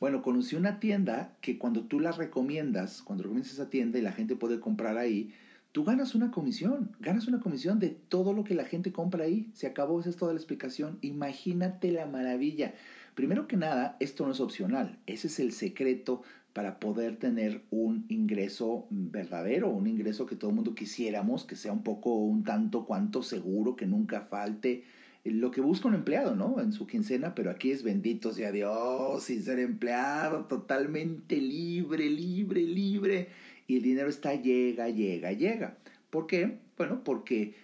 [0.00, 4.12] Bueno, conocí una tienda que cuando tú la recomiendas, cuando recomiendas esa tienda y la
[4.12, 5.34] gente puede comprar ahí,
[5.72, 9.50] tú ganas una comisión, ganas una comisión de todo lo que la gente compra ahí.
[9.52, 10.98] Se acabó, esa es toda la explicación.
[11.02, 12.72] Imagínate la maravilla.
[13.14, 18.06] Primero que nada, esto no es opcional, ese es el secreto para poder tener un
[18.08, 22.84] ingreso verdadero, un ingreso que todo el mundo quisiéramos, que sea un poco, un tanto
[22.84, 24.84] cuanto seguro, que nunca falte
[25.24, 26.60] lo que busca un empleado, ¿no?
[26.60, 32.62] En su quincena, pero aquí es bendito sea Dios, sin ser empleado, totalmente libre, libre,
[32.62, 33.28] libre
[33.66, 35.76] y el dinero está llega, llega, llega.
[36.10, 36.58] ¿Por qué?
[36.76, 37.54] Bueno, porque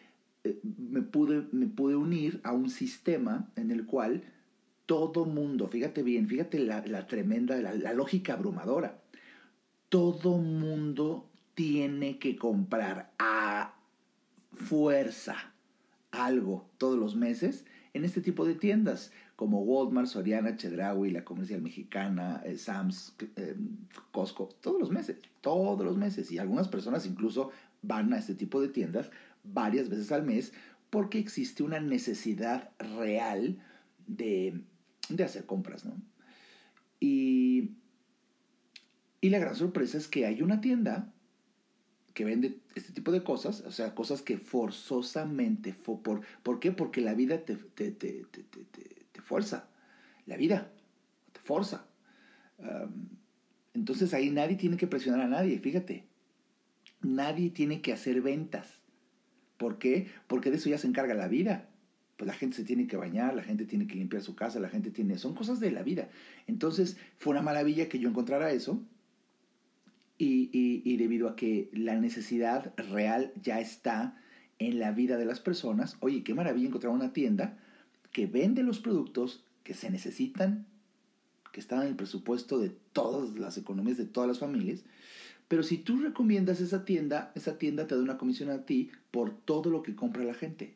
[0.44, 4.22] eh, me pude, me pude unir a un sistema en el cual
[4.86, 9.00] todo mundo, fíjate bien, fíjate la, tremenda, la, lógica abrumadora,
[9.88, 13.74] todo mundo tiene que comprar a
[14.54, 15.52] fuerza
[16.12, 21.60] algo todos los meses en este tipo de tiendas como Walmart, Soriana, Chedraui, la Comercial
[21.60, 23.54] Mexicana, eh, Sam's, eh,
[24.10, 26.30] Costco, todos los meses, todos los meses.
[26.32, 27.50] Y algunas personas incluso
[27.82, 29.10] van a este tipo de tiendas
[29.44, 30.54] varias veces al mes
[30.88, 33.58] porque existe una necesidad real
[34.06, 34.62] de,
[35.08, 36.00] de hacer compras, ¿no?
[37.00, 37.76] Y,
[39.20, 41.12] y la gran sorpresa es que hay una tienda
[42.14, 46.72] que vende este tipo de cosas, o sea, cosas que forzosamente, por, ¿por qué?
[46.72, 49.68] Porque la vida te, te, te, te fuerza,
[50.24, 50.72] la vida
[51.32, 51.86] te forza.
[53.74, 56.06] entonces ahí nadie tiene que presionar a nadie, fíjate,
[57.02, 58.80] nadie tiene que hacer ventas.
[59.56, 60.08] ¿Por qué?
[60.26, 61.68] Porque de eso ya se encarga la vida.
[62.16, 64.68] Pues la gente se tiene que bañar, la gente tiene que limpiar su casa, la
[64.68, 65.18] gente tiene...
[65.18, 66.08] Son cosas de la vida.
[66.46, 68.80] Entonces fue una maravilla que yo encontrara eso
[70.18, 74.18] y, debido a que la necesidad real ya está
[74.58, 77.58] en la vida de las personas, oye, qué maravilla encontrar una tienda
[78.12, 80.66] que vende los productos que se necesitan,
[81.52, 84.84] que están en el presupuesto de todas las economías de todas las familias,
[85.48, 89.36] pero si tú recomiendas esa tienda, esa tienda te da una comisión a ti por
[89.36, 90.74] todo lo que compra la gente.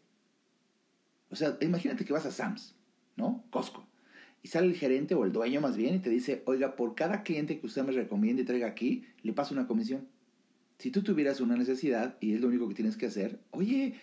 [1.30, 2.74] O sea, imagínate que vas a Sam's,
[3.16, 3.44] ¿no?
[3.50, 3.86] Costco
[4.42, 7.22] y sale el gerente o el dueño más bien y te dice, oiga, por cada
[7.22, 10.08] cliente que usted me recomiende y traiga aquí, le paso una comisión.
[10.78, 13.94] Si tú tuvieras una necesidad y es lo único que tienes que hacer, oye,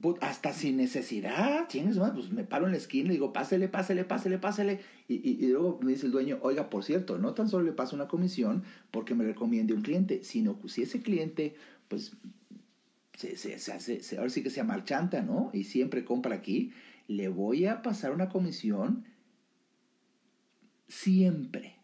[0.00, 3.68] pues, hasta sin necesidad, tienes más, pues me paro en la esquina y digo, pásele,
[3.68, 4.80] pásele, pásele, pásele.
[5.06, 8.08] Y, luego me dice el dueño, oiga, por cierto, no tan solo le paso una
[8.08, 11.54] comisión porque me recomiende un cliente, sino que si ese cliente,
[11.88, 12.16] pues,
[13.16, 13.58] se, se,
[14.02, 15.50] se ahora sí que se marchanta, ¿no?
[15.52, 16.72] Y siempre compra aquí,
[17.08, 19.04] le voy a pasar una comisión
[20.88, 21.76] siempre,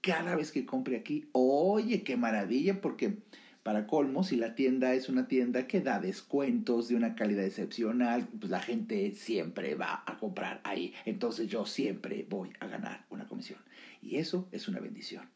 [0.00, 3.18] cada vez que compre aquí, oye, qué maravilla, porque
[3.62, 8.26] para colmo, si la tienda es una tienda que da descuentos de una calidad excepcional,
[8.38, 10.94] pues la gente siempre va a comprar ahí.
[11.04, 13.58] Entonces yo siempre voy a ganar una comisión.
[14.00, 15.28] Y eso es una bendición.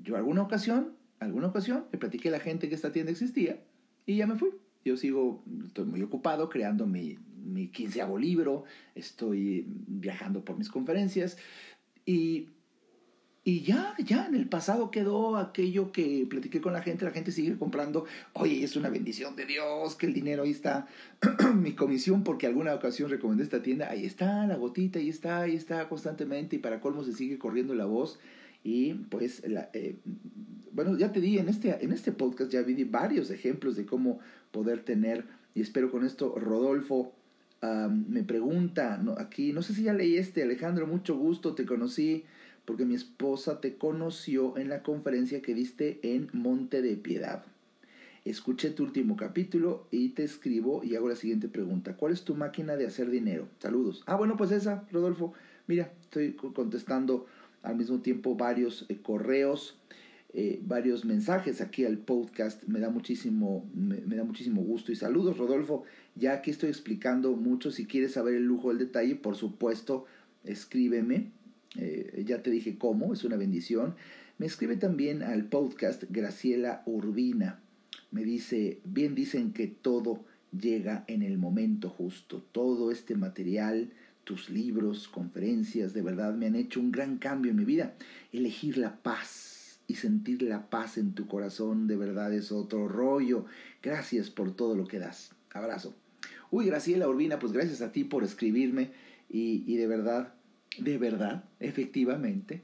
[0.00, 3.60] Yo alguna ocasión, alguna ocasión, le platiqué a la gente que esta tienda existía
[4.06, 4.50] y ya me fui.
[4.84, 8.64] Yo sigo, estoy muy ocupado creando mi, mi quinceavo libro,
[8.94, 11.38] estoy viajando por mis conferencias,
[12.04, 12.48] y,
[13.44, 17.32] y ya, ya en el pasado quedó aquello que platiqué con la gente, la gente
[17.32, 20.86] sigue comprando, oye, es una bendición de Dios, que el dinero ahí está,
[21.54, 25.56] mi comisión, porque alguna ocasión recomendé esta tienda, ahí está, la gotita, ahí está, ahí
[25.56, 28.18] está constantemente, y para colmo se sigue corriendo la voz.
[28.64, 29.96] Y pues, eh,
[30.72, 34.18] bueno, ya te di, en este, en este podcast ya vi varios ejemplos de cómo
[34.50, 37.12] poder tener, y espero con esto, Rodolfo,
[37.88, 42.24] me pregunta, aquí, no sé si ya leí este, Alejandro, mucho gusto, te conocí
[42.64, 47.44] porque mi esposa te conoció en la conferencia que diste en Monte de Piedad.
[48.24, 51.94] Escuché tu último capítulo y te escribo y hago la siguiente pregunta.
[51.96, 53.48] ¿Cuál es tu máquina de hacer dinero?
[53.58, 54.02] Saludos.
[54.06, 55.34] Ah, bueno, pues esa, Rodolfo.
[55.66, 57.26] Mira, estoy contestando
[57.64, 59.76] al mismo tiempo varios eh, correos
[60.36, 62.64] eh, varios mensajes aquí al podcast.
[62.64, 64.90] Me da muchísimo, me, da muchísimo gusto.
[64.90, 65.84] Y saludos, Rodolfo.
[66.16, 67.70] Ya aquí estoy explicando mucho.
[67.70, 70.06] Si quieres saber el lujo del detalle, por supuesto,
[70.42, 71.30] escríbeme.
[71.78, 73.94] Eh, ya te dije cómo, es una bendición.
[74.38, 77.60] Me escribe también al podcast Graciela Urbina.
[78.10, 82.44] Me dice, bien dicen que todo llega en el momento justo.
[82.50, 83.92] Todo este material,
[84.24, 87.94] tus libros, conferencias, de verdad me han hecho un gran cambio en mi vida.
[88.32, 93.44] Elegir la paz y sentir la paz en tu corazón de verdad es otro rollo.
[93.82, 95.34] Gracias por todo lo que das.
[95.52, 95.94] Abrazo.
[96.50, 98.90] Uy, Graciela Urbina, pues gracias a ti por escribirme
[99.28, 100.34] y, de verdad
[100.78, 102.62] de verdad, efectivamente,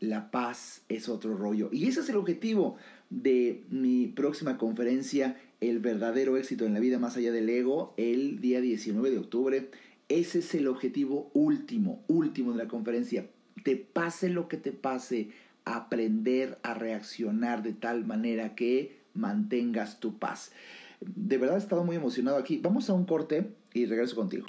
[0.00, 1.68] la paz es otro rollo.
[1.72, 2.76] Y ese es el objetivo
[3.08, 8.40] de mi próxima conferencia, El verdadero éxito en la vida más allá del ego, el
[8.40, 9.70] día 19 de octubre.
[10.12, 13.26] Ese es el objetivo último, último de la conferencia.
[13.64, 15.30] Te pase lo que te pase,
[15.64, 20.52] aprender a reaccionar de tal manera que mantengas tu paz.
[21.00, 22.58] De verdad he estado muy emocionado aquí.
[22.62, 24.44] Vamos a un corte y regreso contigo.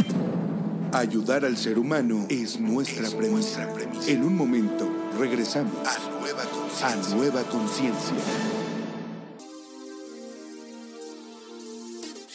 [0.91, 3.65] Ayudar al ser humano es nuestra, premisa.
[4.07, 8.62] En un momento regresamos a Nueva Conciencia.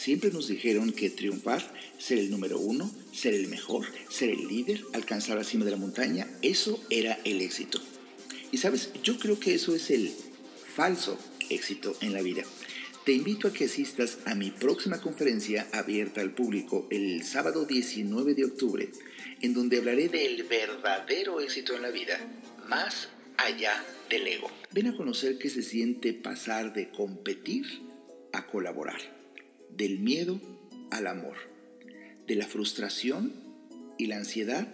[0.09, 1.61] Siempre nos dijeron que triunfar,
[1.99, 5.77] ser el número uno, ser el mejor, ser el líder, alcanzar la cima de la
[5.77, 7.79] montaña, eso era el éxito.
[8.51, 10.11] Y sabes, yo creo que eso es el
[10.75, 11.19] falso
[11.51, 12.41] éxito en la vida.
[13.05, 18.33] Te invito a que asistas a mi próxima conferencia abierta al público el sábado 19
[18.33, 18.89] de octubre,
[19.41, 22.19] en donde hablaré del verdadero éxito en la vida,
[22.67, 24.49] más allá del ego.
[24.71, 27.67] Ven a conocer qué se siente pasar de competir
[28.33, 29.18] a colaborar,
[29.79, 30.39] del miedo
[30.91, 31.37] al amor,
[32.27, 33.33] de la frustración
[33.97, 34.67] y la ansiedad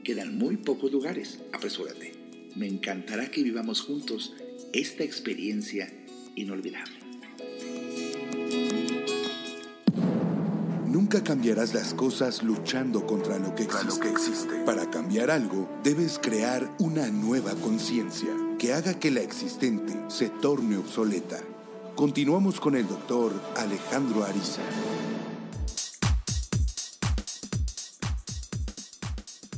[0.05, 2.13] Quedan muy pocos lugares, apresúrate.
[2.55, 4.35] Me encantará que vivamos juntos
[4.73, 5.93] esta experiencia
[6.37, 7.00] inolvidable.
[11.13, 14.63] Nunca cambiarás las cosas luchando contra lo que existe.
[14.65, 18.29] Para cambiar algo, debes crear una nueva conciencia
[18.61, 21.41] que haga que la existente se torne obsoleta.
[21.97, 24.63] Continuamos con el doctor Alejandro Ariza.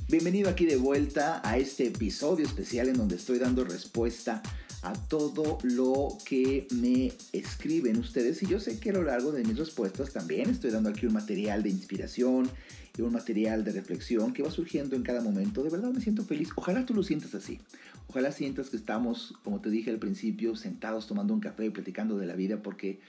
[0.09, 4.43] Bienvenido aquí de vuelta a este episodio especial en donde estoy dando respuesta
[4.83, 9.45] a todo lo que me escriben ustedes y yo sé que a lo largo de
[9.45, 12.51] mis respuestas también estoy dando aquí un material de inspiración
[12.99, 15.63] y un material de reflexión que va surgiendo en cada momento.
[15.63, 16.51] De verdad me siento feliz.
[16.57, 17.61] Ojalá tú lo sientas así.
[18.09, 22.19] Ojalá sientas que estamos, como te dije al principio, sentados tomando un café y platicando
[22.19, 23.01] de la vida, porque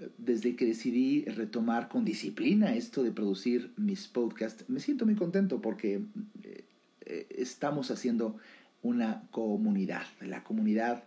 [0.00, 5.14] eh, desde que decidí retomar con disciplina esto de producir mis podcasts, me siento muy
[5.14, 6.00] contento porque
[6.42, 6.64] eh,
[7.02, 8.38] eh, estamos haciendo
[8.82, 11.04] una comunidad, la comunidad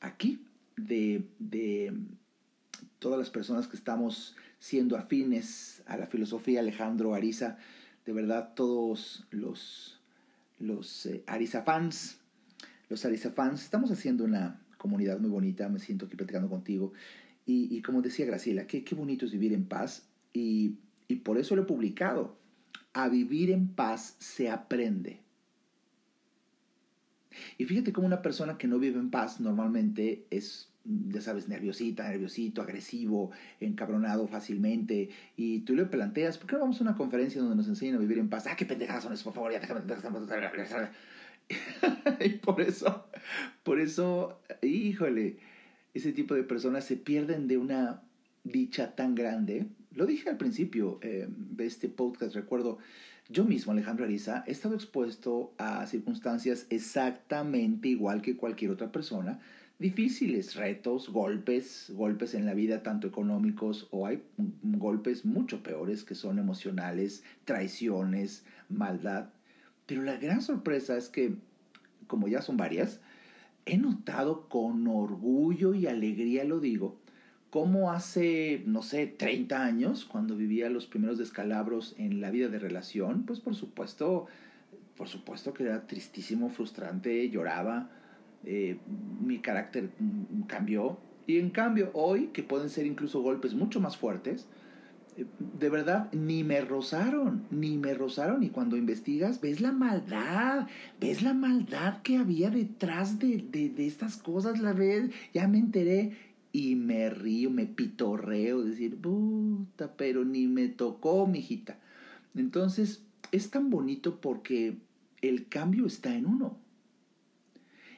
[0.00, 0.44] aquí
[0.76, 1.92] de, de
[2.98, 7.58] todas las personas que estamos siendo afines a la filosofía Alejandro Ariza,
[8.04, 10.00] de verdad todos los,
[10.58, 12.18] los Ariza fans,
[12.88, 13.62] los Arisa fans.
[13.62, 16.92] Estamos haciendo una comunidad muy bonita, me siento aquí platicando contigo.
[17.48, 21.54] Y, como decía Graciela, qué, qué bonito es vivir en paz y, y por eso
[21.54, 22.36] lo he publicado.
[22.92, 25.20] A vivir en paz se aprende.
[27.58, 32.08] Y fíjate cómo una persona que no vive en paz normalmente es, ya sabes, nerviosita,
[32.08, 35.10] nerviosito, agresivo, encabronado fácilmente.
[35.36, 37.98] Y tú le planteas, ¿por qué no vamos a una conferencia donde nos enseñan a
[37.98, 38.46] vivir en paz?
[38.46, 39.52] Ah, qué pendejadas son eso, por favor,
[42.20, 43.06] y por eso,
[43.62, 45.36] por eso, híjole,
[45.94, 48.02] ese tipo de personas se pierden de una
[48.44, 49.66] dicha tan grande.
[49.92, 52.78] Lo dije al principio eh, de este podcast, recuerdo,
[53.28, 59.40] yo mismo, Alejandro Ariza, he estado expuesto a circunstancias exactamente igual que cualquier otra persona,
[59.80, 64.22] difíciles, retos, golpes, golpes en la vida tanto económicos o hay
[64.62, 69.30] golpes mucho peores que son emocionales, traiciones, maldad.
[69.86, 71.34] Pero la gran sorpresa es que,
[72.06, 73.00] como ya son varias,
[73.66, 76.96] he notado con orgullo y alegría, lo digo,
[77.50, 82.58] como hace, no sé, 30 años, cuando vivía los primeros descalabros en la vida de
[82.58, 84.26] relación, pues por supuesto,
[84.96, 87.88] por supuesto que era tristísimo, frustrante, lloraba,
[88.44, 88.78] eh,
[89.20, 89.90] mi carácter
[90.46, 90.98] cambió.
[91.26, 94.46] Y en cambio, hoy, que pueden ser incluso golpes mucho más fuertes,
[95.58, 98.42] de verdad, ni me rozaron, ni me rozaron.
[98.42, 100.66] Y cuando investigas, ves la maldad,
[101.00, 106.12] ves la maldad que había detrás de, de, estas cosas, la ves, ya me enteré
[106.56, 111.78] y me río, me pitorreo, decir, puta, pero ni me tocó, mijita.
[112.34, 113.02] Entonces,
[113.32, 114.78] es tan bonito porque
[115.20, 116.58] el cambio está en uno.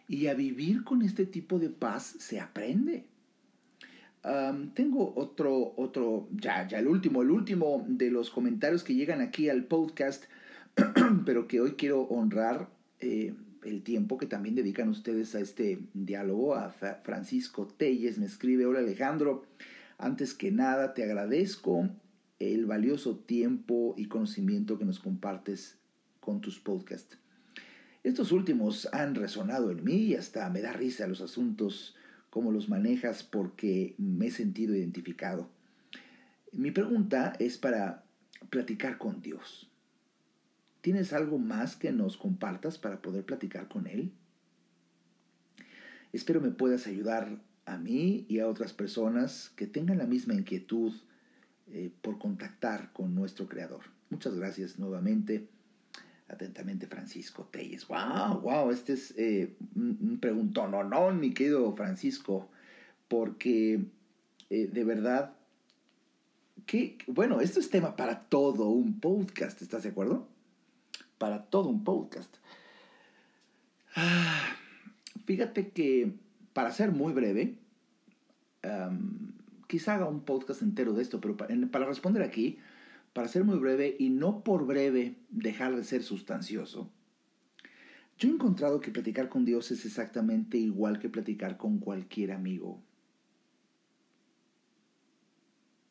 [0.08, 3.06] Y a vivir con este tipo de paz se aprende
[4.74, 9.48] tengo otro, otro, ya, ya el último, el último de los comentarios que llegan aquí
[9.48, 10.24] al podcast,
[11.24, 12.68] pero que hoy quiero honrar
[13.00, 13.34] eh,
[13.68, 16.54] el tiempo que también dedican ustedes a este diálogo.
[16.54, 19.44] A Francisco Telles me escribe, hola Alejandro,
[19.98, 21.88] antes que nada te agradezco
[22.38, 25.78] el valioso tiempo y conocimiento que nos compartes
[26.20, 27.18] con tus podcasts.
[28.04, 31.96] Estos últimos han resonado en mí y hasta me da risa los asuntos,
[32.30, 35.50] cómo los manejas, porque me he sentido identificado.
[36.52, 38.04] Mi pregunta es para
[38.50, 39.70] platicar con Dios.
[40.88, 44.10] ¿Tienes algo más que nos compartas para poder platicar con Él?
[46.14, 50.94] Espero me puedas ayudar a mí y a otras personas que tengan la misma inquietud
[51.66, 53.82] eh, por contactar con nuestro Creador.
[54.08, 55.46] Muchas gracias nuevamente.
[56.26, 57.86] Atentamente, Francisco Telles.
[57.86, 58.40] ¡Wow!
[58.40, 58.70] ¡Wow!
[58.70, 62.48] Este es eh, un preguntón, no, mi querido Francisco,
[63.08, 63.84] porque
[64.48, 65.34] eh, de verdad
[66.64, 70.37] que, bueno, esto es tema para todo un podcast, ¿estás de acuerdo?
[71.18, 72.34] Para todo un podcast.
[73.94, 74.56] Ah,
[75.26, 76.12] fíjate que,
[76.52, 77.56] para ser muy breve,
[79.66, 82.58] quizá haga un podcast entero de esto, pero para, responder aquí,
[83.12, 86.90] para ser muy breve y no por breve dejar de ser sustancioso,
[88.18, 92.80] yo he encontrado que platicar con Dios es exactamente igual que platicar con cualquier amigo.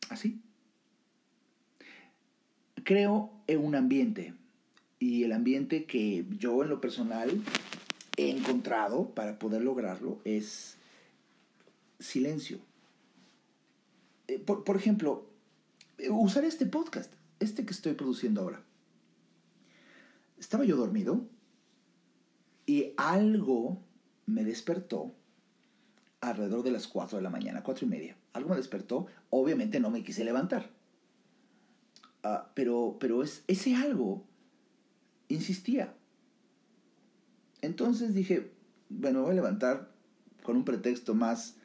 [0.10, 0.42] Así.
[2.84, 4.34] Creo en un ambiente
[5.00, 7.42] y el ambiente que yo en lo personal
[8.18, 10.78] he encontrado para poder lograrlo es
[12.00, 12.60] silencio.
[14.28, 15.26] Eh, por, ejemplo,
[15.98, 18.62] eh, usar este podcast, este que estoy produciendo ahora.
[20.40, 21.22] Estaba yo dormido
[22.66, 23.80] y algo
[24.26, 25.14] me despertó
[26.22, 28.18] alrededor de las 4 de la mañana, cuatro y media.
[28.34, 30.70] Algo me despertó, obviamente no me quise levantar.
[32.24, 34.24] Ah, pero pero es, ese algo
[35.30, 35.94] insistía.
[37.62, 38.52] Entonces dije,
[38.90, 39.90] bueno, voy a levantar
[40.44, 41.56] con un pretexto más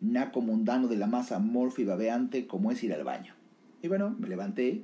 [0.00, 3.34] naco mundano de la masa morfa y babeante como es ir al baño.
[3.82, 4.82] Y bueno, me levanté,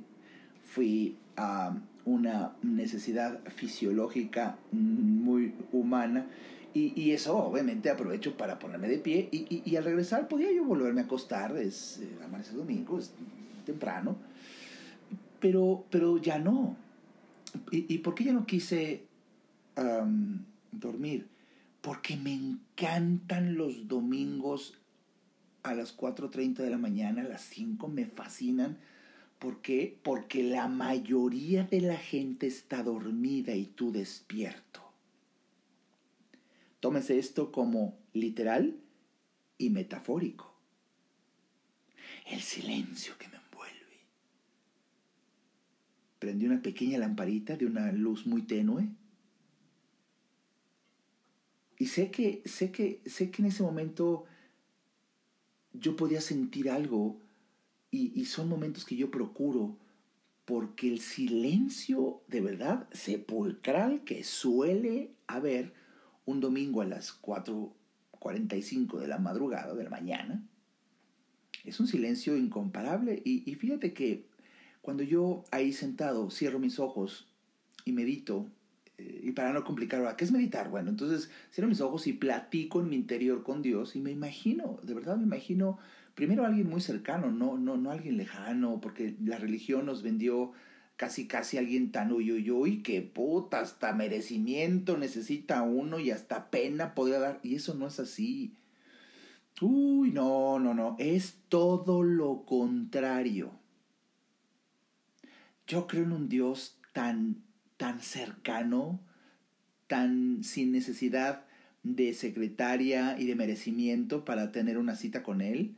[0.63, 1.75] fui a
[2.05, 6.27] una necesidad fisiológica muy humana
[6.73, 11.03] y, eso obviamente aprovecho para ponerme de pie y, al regresar podía yo volverme a
[11.03, 13.11] acostar, es eh, amanecer domingo, es
[13.65, 14.15] temprano,
[15.39, 16.77] pero, pero ya no.
[17.71, 19.05] ¿Y, por qué ya no quise
[20.71, 21.27] dormir?
[21.81, 24.77] Porque me encantan los domingos
[25.63, 28.77] a las 4.30 de la mañana, a las 5 me fascinan.
[29.39, 29.97] ¿Por qué?
[30.03, 34.81] Porque la mayoría de la gente está dormida y tú despierto.
[36.79, 38.77] Tómese esto como literal
[39.57, 40.53] y metafórico.
[42.27, 43.30] El silencio que.
[46.21, 48.89] Prendí una pequeña lamparita de una luz muy tenue.
[51.79, 54.25] Y sé que, sé que, sé que en ese momento
[55.73, 57.19] yo podía sentir algo
[57.89, 59.79] y, son momentos que yo procuro
[60.45, 65.73] porque el silencio de verdad sepulcral que suele haber
[66.25, 70.47] un domingo a las 4.45 de la madrugada, de la mañana,
[71.65, 73.23] es un silencio incomparable.
[73.25, 74.29] Y, y fíjate que
[74.81, 77.27] cuando yo ahí sentado cierro mis ojos
[77.85, 78.49] y medito
[78.97, 80.69] eh, y para no complicar, ¿qué es meditar?
[80.69, 84.79] Bueno, entonces cierro mis ojos y platico en mi interior con Dios y me imagino,
[84.83, 85.77] de verdad me imagino,
[86.15, 90.51] primero alguien muy cercano, no, no, no alguien lejano, porque la religión nos vendió
[90.97, 97.19] casi casi alguien tan uyuyuy que puta, hasta merecimiento necesita uno y hasta pena podría
[97.19, 98.53] dar, y eso no es así.
[99.61, 103.60] Uy, no, no, no, es todo lo contrario.
[105.71, 107.37] Yo creo en un Dios tan
[107.77, 108.99] tan cercano,
[109.87, 111.45] tan sin necesidad
[111.83, 115.77] de secretaria y de merecimiento para tener una cita con él,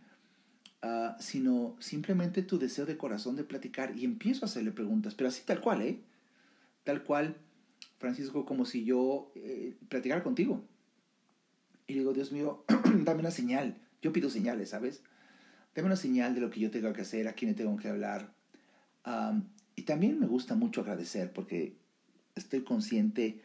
[0.82, 5.28] ah, sino simplemente tu deseo de corazón de platicar y empiezo a hacerle preguntas, pero
[5.28, 6.00] así tal cual, ¿eh?
[6.84, 7.38] Tal cual,
[8.00, 10.64] Francisco, como si yo eh, platicara contigo.
[11.86, 12.66] Y digo, Dios mío,
[13.06, 13.78] dame una señal.
[14.02, 15.04] Yo pido señales, ¿sabes?
[15.76, 17.90] Dame una señal de lo que yo tengo que hacer, a quién le tengo que
[17.90, 18.34] hablar.
[19.76, 21.78] Y también me gusta mucho agradecer porque
[22.36, 23.42] estoy consciente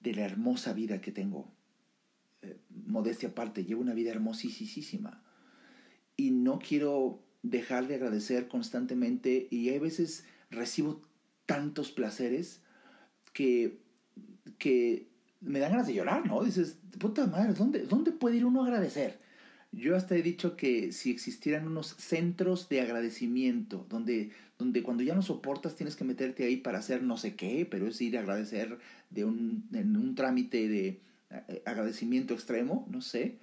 [0.00, 1.50] de la hermosa vida que tengo.
[2.42, 5.22] Eh, modestia aparte, llevo una vida hermosísima.
[6.16, 11.02] Y no quiero dejar de agradecer constantemente y a veces recibo
[11.46, 12.62] tantos placeres
[13.32, 13.80] que,
[14.58, 15.08] que
[15.40, 16.42] me dan ganas de llorar, ¿no?
[16.42, 19.23] Dices, puta madre, ¿dónde, ¿dónde puede ir uno a agradecer?
[19.76, 25.14] Yo hasta he dicho que si existieran unos centros de agradecimiento, donde, donde cuando ya
[25.14, 28.20] no soportas tienes que meterte ahí para hacer no sé qué, pero es ir a
[28.20, 28.78] agradecer
[29.10, 31.00] de un, en un trámite de
[31.30, 33.38] eh, agradecimiento extremo, no sé.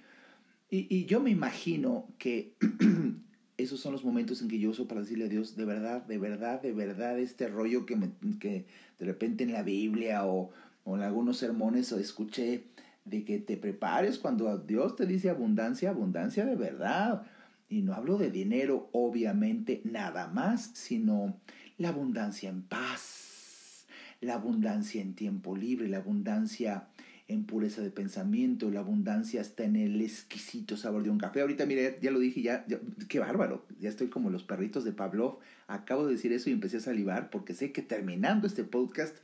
[0.70, 2.54] Y, y yo me imagino que
[3.58, 6.18] esos son los momentos en que yo uso para decirle a Dios, de verdad, de
[6.18, 7.98] verdad, de verdad, este rollo que,
[8.40, 8.64] que
[8.98, 10.50] de repente en la Biblia o,
[10.84, 12.64] o en algunos sermones escuché
[13.04, 17.26] de que te prepares cuando Dios te dice abundancia, abundancia de verdad.
[17.68, 21.40] Y no hablo de dinero, obviamente, nada más, sino
[21.78, 23.86] la abundancia en paz,
[24.20, 26.88] la abundancia en tiempo libre, la abundancia
[27.28, 31.40] en pureza de pensamiento, la abundancia está en el exquisito sabor de un café.
[31.40, 32.66] Ahorita, mire, ya lo dije, ya,
[33.08, 35.38] qué bárbaro, ya estoy como los perritos de Pavlov.
[35.66, 39.16] Acabo de decir eso y empecé a salivar porque sé que terminando este podcast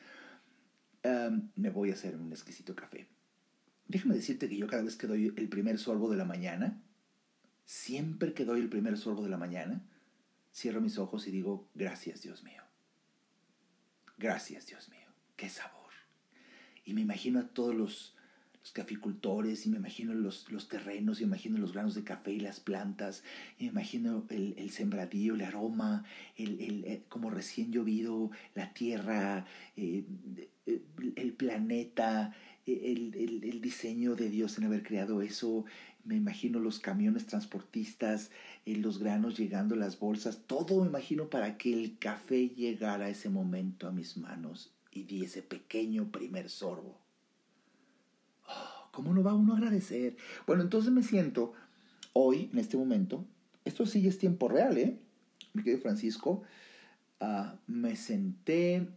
[1.04, 3.06] um, me voy a hacer un exquisito café.
[3.88, 6.80] Déjame decirte que yo cada vez que doy el primer sorbo de la mañana,
[7.64, 9.82] siempre que doy el primer sorbo de la mañana,
[10.54, 12.62] cierro mis ojos y digo, gracias Dios mío.
[14.18, 15.08] Gracias Dios mío.
[15.36, 15.92] Qué sabor.
[16.84, 18.14] Y me imagino a todos los,
[18.74, 22.40] caficultores, y me imagino los, los terrenos, y me imagino los granos de café y
[22.40, 23.24] las plantas,
[23.58, 26.04] y me imagino el, el sembradío, el aroma,
[26.36, 30.04] el, el, eh, como recién llovido, la tierra, eh,
[31.16, 32.34] el planeta,
[32.68, 35.64] el, el, diseño de Dios en haber creado eso,
[36.04, 38.30] me imagino los camiones transportistas,
[38.66, 43.10] eh, los granos llegando, las bolsas, todo me imagino para que el café llegara a
[43.10, 46.98] ese momento a mis manos y di ese pequeño primer sorbo.
[48.46, 50.16] Oh, ¿Cómo no va uno a agradecer?
[50.46, 51.52] Bueno, entonces me siento
[52.12, 53.24] hoy, en este momento,
[53.64, 54.98] esto sí es tiempo real, ¿eh?
[55.52, 56.42] Mi querido Francisco,
[57.20, 58.88] uh, me senté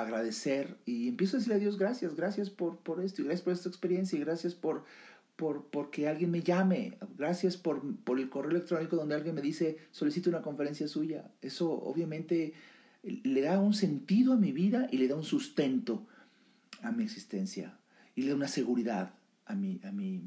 [0.00, 3.52] agradecer y empiezo a decirle a Dios gracias, gracias por, por esto y gracias por
[3.52, 4.84] esta experiencia y gracias por,
[5.36, 9.42] por, por que alguien me llame, gracias por, por el correo electrónico donde alguien me
[9.42, 11.30] dice solicito una conferencia suya.
[11.40, 12.54] Eso obviamente
[13.02, 16.06] le da un sentido a mi vida y le da un sustento
[16.82, 17.78] a mi existencia
[18.14, 19.14] y le da una seguridad
[19.46, 20.22] a mi, a mi,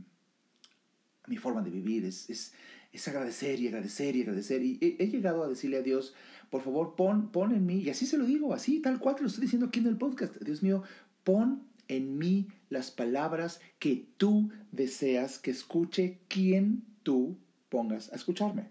[1.27, 2.05] mi forma de vivir.
[2.05, 2.53] Es, es,
[2.91, 4.63] es, agradecer y agradecer y agradecer.
[4.63, 6.13] Y he, llegado a decirle a Dios,
[6.49, 9.27] por favor, pon, pon en mí, y así se lo digo, así, tal cual, lo
[9.27, 10.35] estoy diciendo aquí en el podcast.
[10.37, 10.83] Dios mío,
[11.23, 17.37] pon en mí las palabras que tú deseas que escuche quien tú
[17.69, 18.69] pongas a escucharme.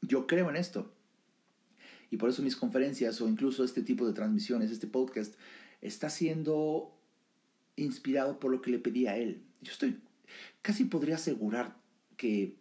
[0.00, 0.92] Yo creo en esto.
[2.10, 5.34] Y por eso mis conferencias o incluso este tipo de transmisiones, este podcast,
[5.80, 6.94] está siendo
[7.76, 9.42] inspirado por lo que le pedí a él.
[9.62, 9.98] Yo estoy,
[10.60, 11.76] casi podría asegurar
[12.16, 12.56] que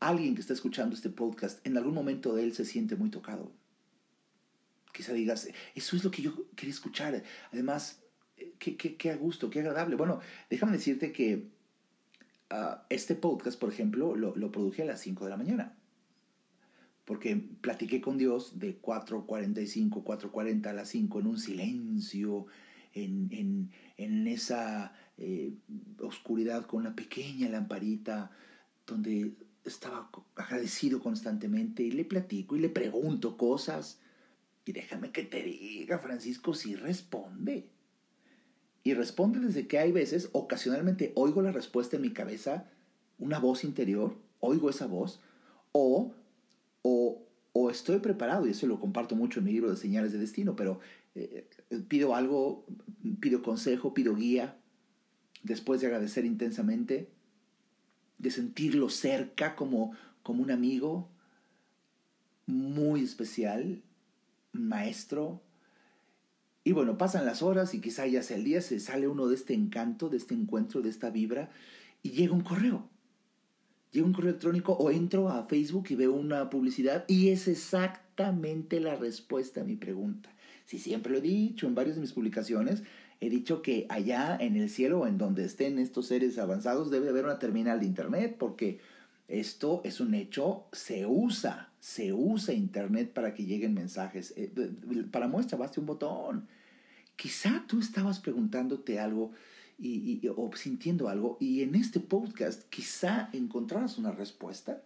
[0.00, 3.52] alguien que está escuchando este podcast, en algún momento de él se siente muy tocado.
[4.92, 7.22] Quizá digas, eso es lo que yo quería escuchar.
[7.52, 8.02] Además,
[8.58, 9.96] qué, qué, qué a gusto, qué agradable.
[9.96, 11.48] Bueno, déjame decirte que
[12.50, 15.76] ah, este podcast, por ejemplo, lo, lo produje a las 5 de la mañana
[17.06, 22.46] porque platiqué con Dios de 4.45, 4.40 a las 5 en un silencio,
[22.92, 25.54] en, en, en esa eh,
[26.00, 28.32] oscuridad con una pequeña lamparita,
[28.86, 29.34] donde
[29.66, 34.00] estaba agradecido constantemente y le platico y le pregunto cosas.
[34.64, 37.68] Y déjame que te diga, Francisco, si responde.
[38.82, 42.70] Y responde desde que hay veces, ocasionalmente oigo la respuesta en mi cabeza,
[43.18, 45.20] una voz interior, oigo esa voz,
[45.72, 46.14] o
[47.52, 50.54] o, estoy preparado, y eso lo comparto mucho en mi libro de señales de destino,
[50.54, 50.78] pero
[51.14, 51.48] eh,
[51.88, 52.64] pido algo,
[53.18, 54.56] pido consejo, pido guía,
[55.42, 57.08] después de agradecer intensamente,
[58.18, 59.92] de sentirlo cerca como,
[60.22, 61.08] como un amigo
[62.46, 63.82] muy especial,
[64.52, 65.42] maestro.
[66.64, 69.34] Y bueno, pasan las horas y quizá ya sea el día, se sale uno de
[69.34, 71.50] este encanto, de este encuentro, de esta vibra,
[72.02, 72.88] y llega un correo
[73.96, 78.78] llega un correo electrónico o entro a Facebook y veo una publicidad y es exactamente
[78.78, 80.30] la respuesta a mi pregunta.
[80.66, 82.82] Si siempre lo he dicho en varias de mis publicaciones,
[83.20, 87.24] he dicho que allá en el cielo, en donde estén estos seres avanzados, debe haber
[87.24, 88.80] una terminal de Internet porque
[89.28, 94.34] esto es un hecho, se usa, se usa Internet para que lleguen mensajes.
[94.36, 94.52] Eh,
[95.10, 96.48] para muestra, basta un botón.
[97.16, 99.32] Quizá tú estabas preguntándote algo
[99.78, 104.82] y, o sintiendo algo y en este podcast quizá encontraras una respuesta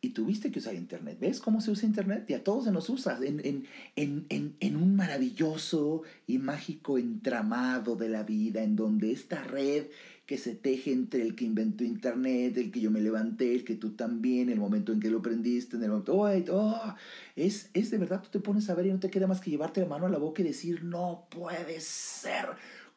[0.00, 1.18] y tuviste que usar Internet.
[1.20, 2.24] ¿Ves cómo se usa Internet?
[2.28, 7.96] Y a todos se nos usa en, en, en, en, un maravilloso y mágico entramado
[7.96, 9.86] de la vida, en donde esta red
[10.24, 13.74] que se teje entre el que inventó Internet, el que yo me levanté, el que
[13.74, 16.94] tú también, el momento en que lo aprendiste, en el momento, oh,
[17.34, 19.50] es, es de verdad, tú te pones a ver y no te queda más que
[19.50, 22.46] llevarte la mano a la boca y decir, no puede ser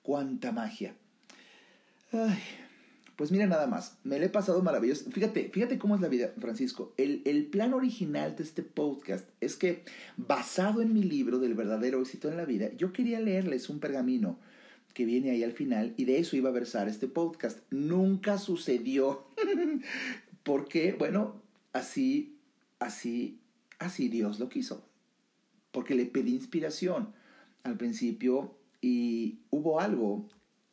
[0.04, 0.93] cuánta magia.
[2.12, 2.39] Ay,
[3.22, 5.11] pues mira nada más, me le he pasado maravilloso.
[5.11, 6.91] Fíjate, fíjate cómo es la vida, Francisco.
[6.97, 9.84] El, el, plan original de este podcast es que,
[10.17, 14.39] basado en mi libro del verdadero éxito en la vida, yo quería leerles un pergamino
[14.95, 17.59] que viene ahí al final y de eso iba a versar este podcast.
[17.69, 19.28] Nunca sucedió
[20.41, 21.43] Porque, bueno,
[21.74, 22.39] así,
[22.80, 23.39] así,
[23.78, 24.84] así Dios lo quiso.
[25.72, 27.13] Porque le pedí inspiración
[27.61, 30.28] al principio y hubo algo,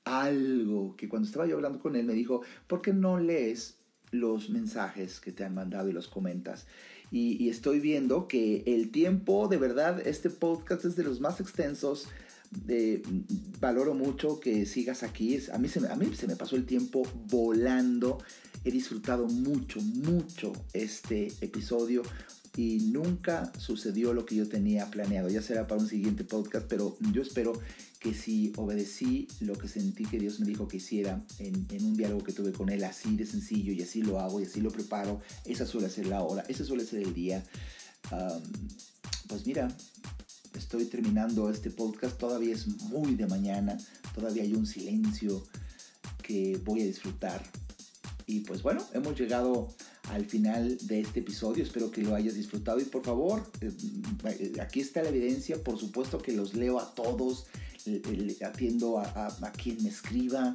[0.08, 3.76] algo que cuando estaba yo hablando con él me dijo, ¿por qué no lees
[4.10, 6.66] los mensajes que te han mandado y los comentas?
[7.10, 12.06] Y, estoy viendo que el tiempo, de verdad, este podcast es de los más extensos.
[12.50, 13.02] de
[13.60, 15.38] valoro mucho que sigas aquí.
[15.52, 18.18] A mí, se a mí se me pasó el tiempo volando.
[18.64, 22.02] He disfrutado mucho, mucho este episodio
[22.58, 25.28] y nunca sucedió lo que yo tenía planeado.
[25.28, 27.52] Ya será para un siguiente podcast, pero yo espero
[28.00, 32.22] que si obedecí lo que sentí que Dios me dijo que hiciera en, un diálogo
[32.22, 35.20] que tuve con Él, así de sencillo, y así lo hago, y así lo preparo,
[35.44, 37.44] esa suele ser la hora, ese suele ser el día.
[39.26, 39.68] pues mira,
[40.54, 43.76] estoy terminando este podcast, todavía es muy de mañana,
[44.14, 45.44] todavía hay un silencio
[46.22, 47.42] que voy a disfrutar.
[48.26, 49.68] Y pues bueno, hemos llegado
[50.10, 51.64] al final de este episodio.
[51.64, 53.72] Espero que lo hayas disfrutado y por favor, eh,
[54.24, 55.62] eh, aquí está la evidencia.
[55.62, 57.46] Por supuesto que los leo a todos,
[58.42, 60.52] atiendo a, quien me escriba.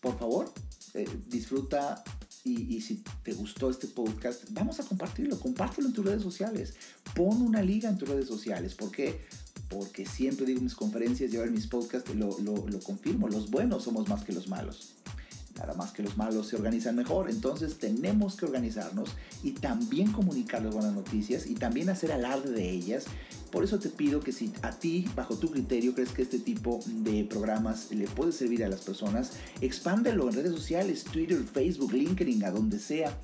[0.00, 0.52] por favor,
[0.94, 2.02] eh, disfruta
[2.44, 5.38] y, si te gustó este podcast, vamos a compartirlo.
[5.38, 6.74] Compártelo en tus redes sociales.
[7.14, 8.74] Pon una liga en tus redes sociales.
[8.74, 9.20] ¿Por qué?
[9.68, 13.28] Porque siempre digo mis conferencias y ahora en mis podcasts lo, lo confirmo.
[13.28, 14.94] Los buenos somos más que los malos.
[15.60, 17.30] Nada más que los malos se organizan mejor.
[17.30, 19.10] Entonces tenemos que organizarnos
[19.42, 23.04] y también comunicar las buenas noticias y también hacer alarde de ellas.
[23.52, 26.80] Por eso te pido que si a ti, bajo tu criterio, crees que este tipo
[26.86, 32.44] de programas le puede servir a las personas, expándelo en redes sociales, Twitter, Facebook, LinkedIn,
[32.44, 33.14] a donde sea.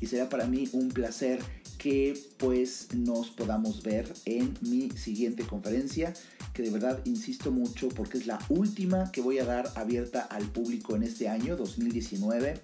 [0.00, 1.40] Y será para mí un placer
[1.78, 6.14] que pues nos podamos ver en mi siguiente conferencia,
[6.54, 10.44] que de verdad insisto mucho porque es la última que voy a dar abierta al
[10.50, 12.60] público en este año 2019,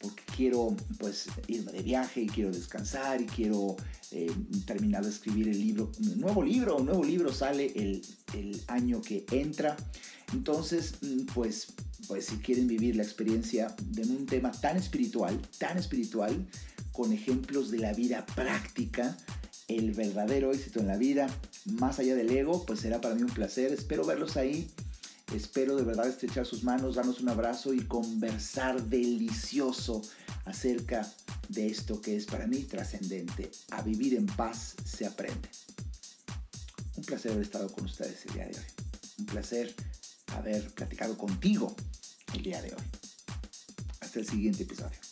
[0.00, 3.76] porque quiero pues irme de viaje y quiero descansar y quiero
[4.12, 4.30] eh,
[4.64, 8.02] terminar de escribir el libro, un nuevo libro, un nuevo libro sale el,
[8.34, 9.76] el año que entra.
[10.32, 10.94] Entonces,
[11.34, 11.74] pues,
[12.08, 16.46] pues si quieren vivir la experiencia de un tema tan espiritual, tan espiritual,
[16.92, 19.16] con ejemplos de la vida práctica,
[19.68, 21.26] el verdadero éxito en la vida,
[21.66, 23.72] más allá del ego, pues será para mí un placer.
[23.72, 24.70] Espero verlos ahí.
[25.34, 30.02] Espero de verdad estrechar sus manos, darnos un abrazo y conversar delicioso
[30.44, 31.10] acerca
[31.48, 33.50] de esto que es para mí trascendente.
[33.70, 35.48] A vivir en paz se aprende.
[36.96, 38.64] Un placer haber estado con ustedes el día de hoy.
[39.20, 39.74] Un placer
[40.34, 41.74] haber platicado contigo
[42.34, 42.84] el día de hoy.
[44.00, 45.11] Hasta el siguiente episodio.